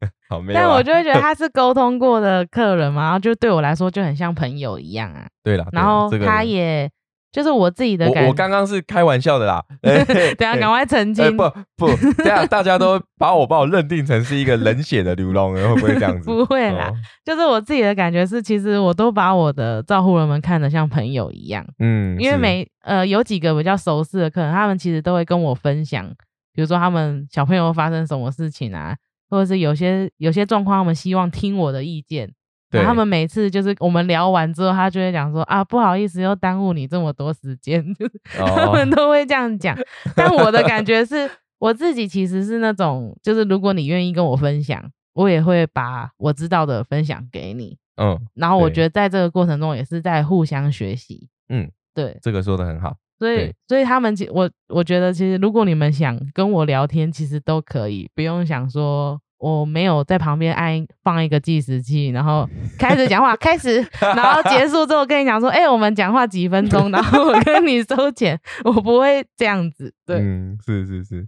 [0.28, 0.62] 好，没有啊。
[0.62, 5.26] 但我就会觉得他是沟通过的客人嘛，然后就对我来说就很像朋友一样啊。
[5.42, 6.90] 对啦，然后他也
[7.36, 9.62] 就是我自己的感我我刚刚是开玩笑的啦。
[9.84, 11.42] 哎等一下赶快澄清，哎不
[11.76, 16.24] 不，这样大家都把我把我认定成是一个冷血的流浪人，会不会这样子？
[16.32, 16.94] 不会啦哦
[17.26, 26.08] 就是我自己的感觉是，其实我都把我的照护人们看得像朋友一样，嗯，因为每呃有几个比较熟识的客人，他们其实都会跟我分享，
[26.54, 28.96] 比如说他们小朋友发生什么事情啊，
[29.28, 32.32] 或者是有些有些状况，他们希望听我的意见。
[32.70, 39.76] 对然后他们每次就是我们聊完之后，他就会讲说啊，不好意思，又耽误你这么多时间， 就是他哦们都会这样讲。
[40.16, 44.82] 但我的感觉是，我自己其实是那种，就是如果你愿意跟我分享，
[45.14, 47.78] 我也会把我知道的分享给你。
[47.98, 51.28] 嗯然后我觉得在这个过程中也是在互相学习。
[51.48, 52.96] 嗯，对，这个说的很好。
[53.18, 59.18] 所以所以他们其我我觉得其实如果你们想跟我聊天，其实都可以，不用想说。
[59.38, 71.26] 我没有在旁边按放一个计时器，然后开始讲话，开始， 然后结束之后跟你讲说，哎、我们讲话几分钟，然后我跟你收钱，我不会这样子，对，嗯，是是是，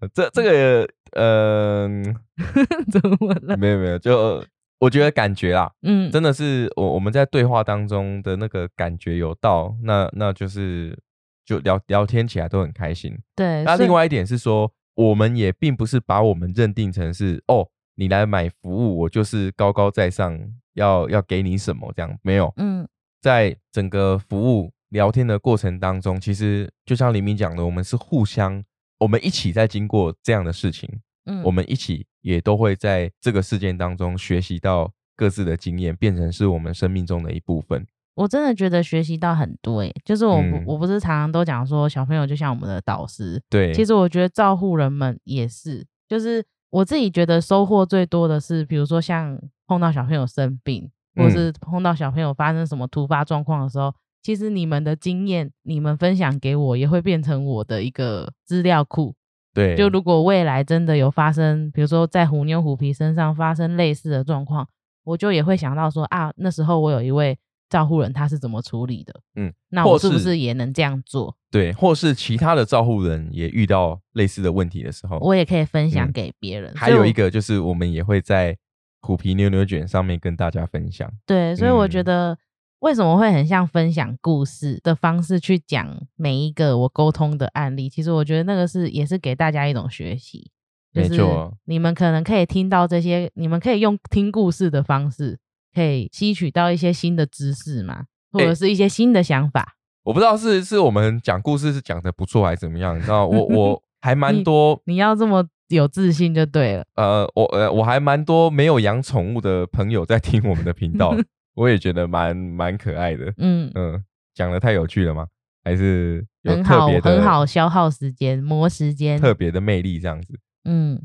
[0.00, 2.14] 呃这这个嗯、
[2.92, 3.56] 怎么了？
[3.56, 4.44] 没有没有，就
[4.78, 10.96] 我觉得感觉啦，嗯，真的是我我们在对话当中的那个感觉有到，那那就是
[11.44, 13.18] 就聊聊天起来都很开心。
[13.34, 13.64] 对。
[13.64, 20.38] 那另外一点是说，我们也并不是把我们认定成是哦，你来买服务，我就是高高在上，
[20.74, 22.52] 要要给你什么这样，没有。
[22.56, 22.86] 嗯
[23.20, 28.64] 在整个服务聊天的过程当中，其实就像黎明讲的，我们是互相，
[28.98, 30.88] 我们一起在经过这样的事情，
[31.26, 37.86] 嗯，我们一起也都会在这个事件当中学习到各自的经验，变成是我们生命中的一部分。
[38.14, 40.64] 我真的觉得学习到很多诶，就是我不、嗯。
[40.66, 51.30] 我不是常常都讲说小朋友就像我们的导师，对，其实我觉得照护人们也是，就是我自己觉得收获最多的是，比如说像碰到小朋友生病，或嗯。
[51.30, 59.14] 是碰到小朋友发生什么突发状况的时候，其实你们的经验，你们分享给我，也会变成我的一个资料库。
[59.54, 64.68] 对，就如果未来真的有发生，比如说在虎妞虎皮身上发生类似的状况，
[65.04, 67.36] 我就也会想到说啊，那时候我有一位
[67.70, 71.34] 照护人他是怎么处理的，嗯，那我是不是也能这样做？
[71.50, 76.74] 对，或是其他的照护人也遇到类似的问题的时候，我也可以分享嗯给别人。
[76.74, 78.56] 还有一个就是我们也会在
[79.00, 81.10] 虎皮牛牛卷上面跟大家分享。
[81.24, 82.38] 对，所以我觉嗯得
[82.80, 90.50] 为什么会很像分享故事的方式去讲每一个我沟通的案例，其实我觉得那个是也是给大家一种学习，
[90.92, 95.38] 就是没错你们可能可以听到这些，你们可以用听故事的方式，
[95.74, 99.76] 可以吸取到一些新的知识嘛，或哎者是一些新的想法。
[100.02, 106.84] 我不知道是是我们讲故事是讲的不错还是怎么样，你知道我我 还蛮多你要这么有自信就对了。
[106.96, 111.14] 呃我呃我还蛮多没有养宠物的朋友在听我们的频道，
[111.54, 113.32] 我也觉得蛮蛮可爱的。
[113.36, 114.02] 嗯，嗯，
[114.34, 115.26] 讲的太有趣了吗？
[115.62, 119.20] 还是有很好，特别的很好消耗时间，磨时间。
[119.20, 120.40] 特别的魅力这样子？
[120.64, 121.00] 嗯，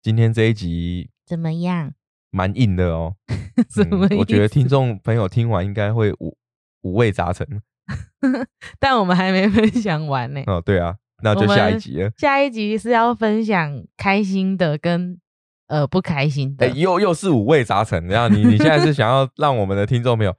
[0.00, 1.92] 今天这一集怎么样？
[2.30, 3.14] 蛮硬的哦，
[3.70, 6.36] 什么嗯我觉得听众朋友听完应该会五
[6.82, 7.46] 五味杂陈。
[8.80, 10.42] 但我们还没分享完呢。
[10.46, 12.10] 哦，对啊，那就下一集了。
[12.16, 15.18] 下一集是要分享开心的跟
[15.68, 20.34] 呃不开心的哎、，又又是五味杂陈，然后你你现在是想要让我们的听众朋友，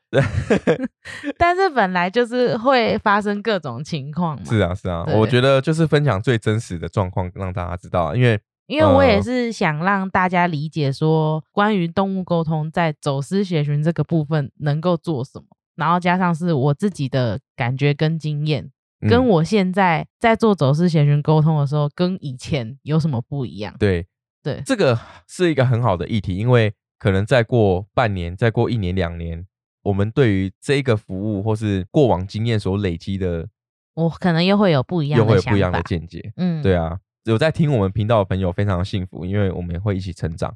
[1.40, 4.44] 但是本来就是会发生各种情况嘛。
[4.46, 8.38] 是啊是啊，我觉得就是分享最真实的状况，让大家知道，因为
[8.68, 15.46] 因为我也呃是想让大家理解说，关于动物沟通在走私协寻这个部分能够做什么，
[15.76, 18.70] 然后加上是我自己的感觉跟经验，
[19.02, 23.76] 跟嗯我现在在做走私协寻沟通的时候，跟以前有什么不一样？
[23.80, 24.06] 对
[24.44, 29.46] 对，这个是一个很好的议题，因为可能再过半年，再过一年两年，
[29.84, 33.48] 我们对于这个服务或是过往经验所累积的，
[33.94, 35.82] 我可能又会有不一样又的又会有不一样的。
[35.84, 36.34] 见解。
[36.38, 36.98] 嗯，对啊，
[37.28, 40.56] 有在听我们频道的朋友非常幸福，因为我们会一起成长。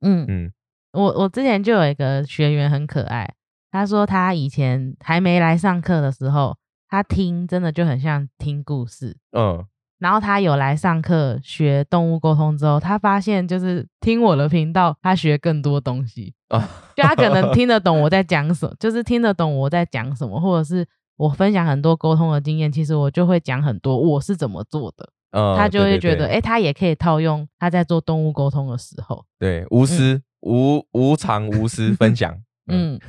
[0.00, 0.52] 嗯嗯，
[0.92, 3.34] 我我之前就有一个学员很可爱，
[3.70, 6.56] 他说他以前还没来上课的时候，
[6.88, 9.16] 他听真的就很像听故事。
[9.30, 9.64] 嗯，
[9.98, 16.34] 然后他有来上课学动物沟通之后，他发现就是听我的频道，他学更多东西。
[16.48, 20.84] 啊，就他可能听得 懂我在讲什么，就是听得懂我在讲什么，或者是
[21.16, 29.24] 我分享很多沟通的经验，其实我就会讲很多我是怎么做的，呃他就会觉得，哎、他也可以套用他在做动物沟通的时候。
[29.38, 32.32] 对，无私、无无偿无私分享。
[32.66, 33.00] 嗯，嗯，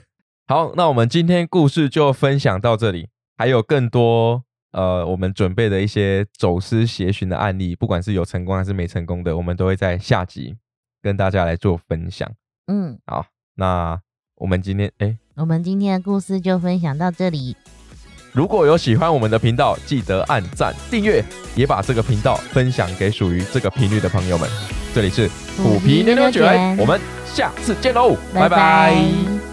[0.47, 3.07] 好，那我们今天故事就分享到这里，
[3.37, 10.55] 还有更多呃我们准备的一些走私协寻的案例，不管是有成功还是没成功的，我们都会在下集
[11.01, 12.29] 跟大家来做分享。
[12.67, 13.99] 嗯，好，那
[14.35, 17.55] 我们今天哎，我们今天的故事就分享到这里。
[18.31, 21.23] 如果有喜欢我们的频道，记得按赞订阅，
[21.55, 24.47] 也把这个频道分享给属于这个频率的朋友们。
[24.93, 25.27] 这里是
[25.57, 29.48] 虎皮牛牛卷，我们下次见喽，拜拜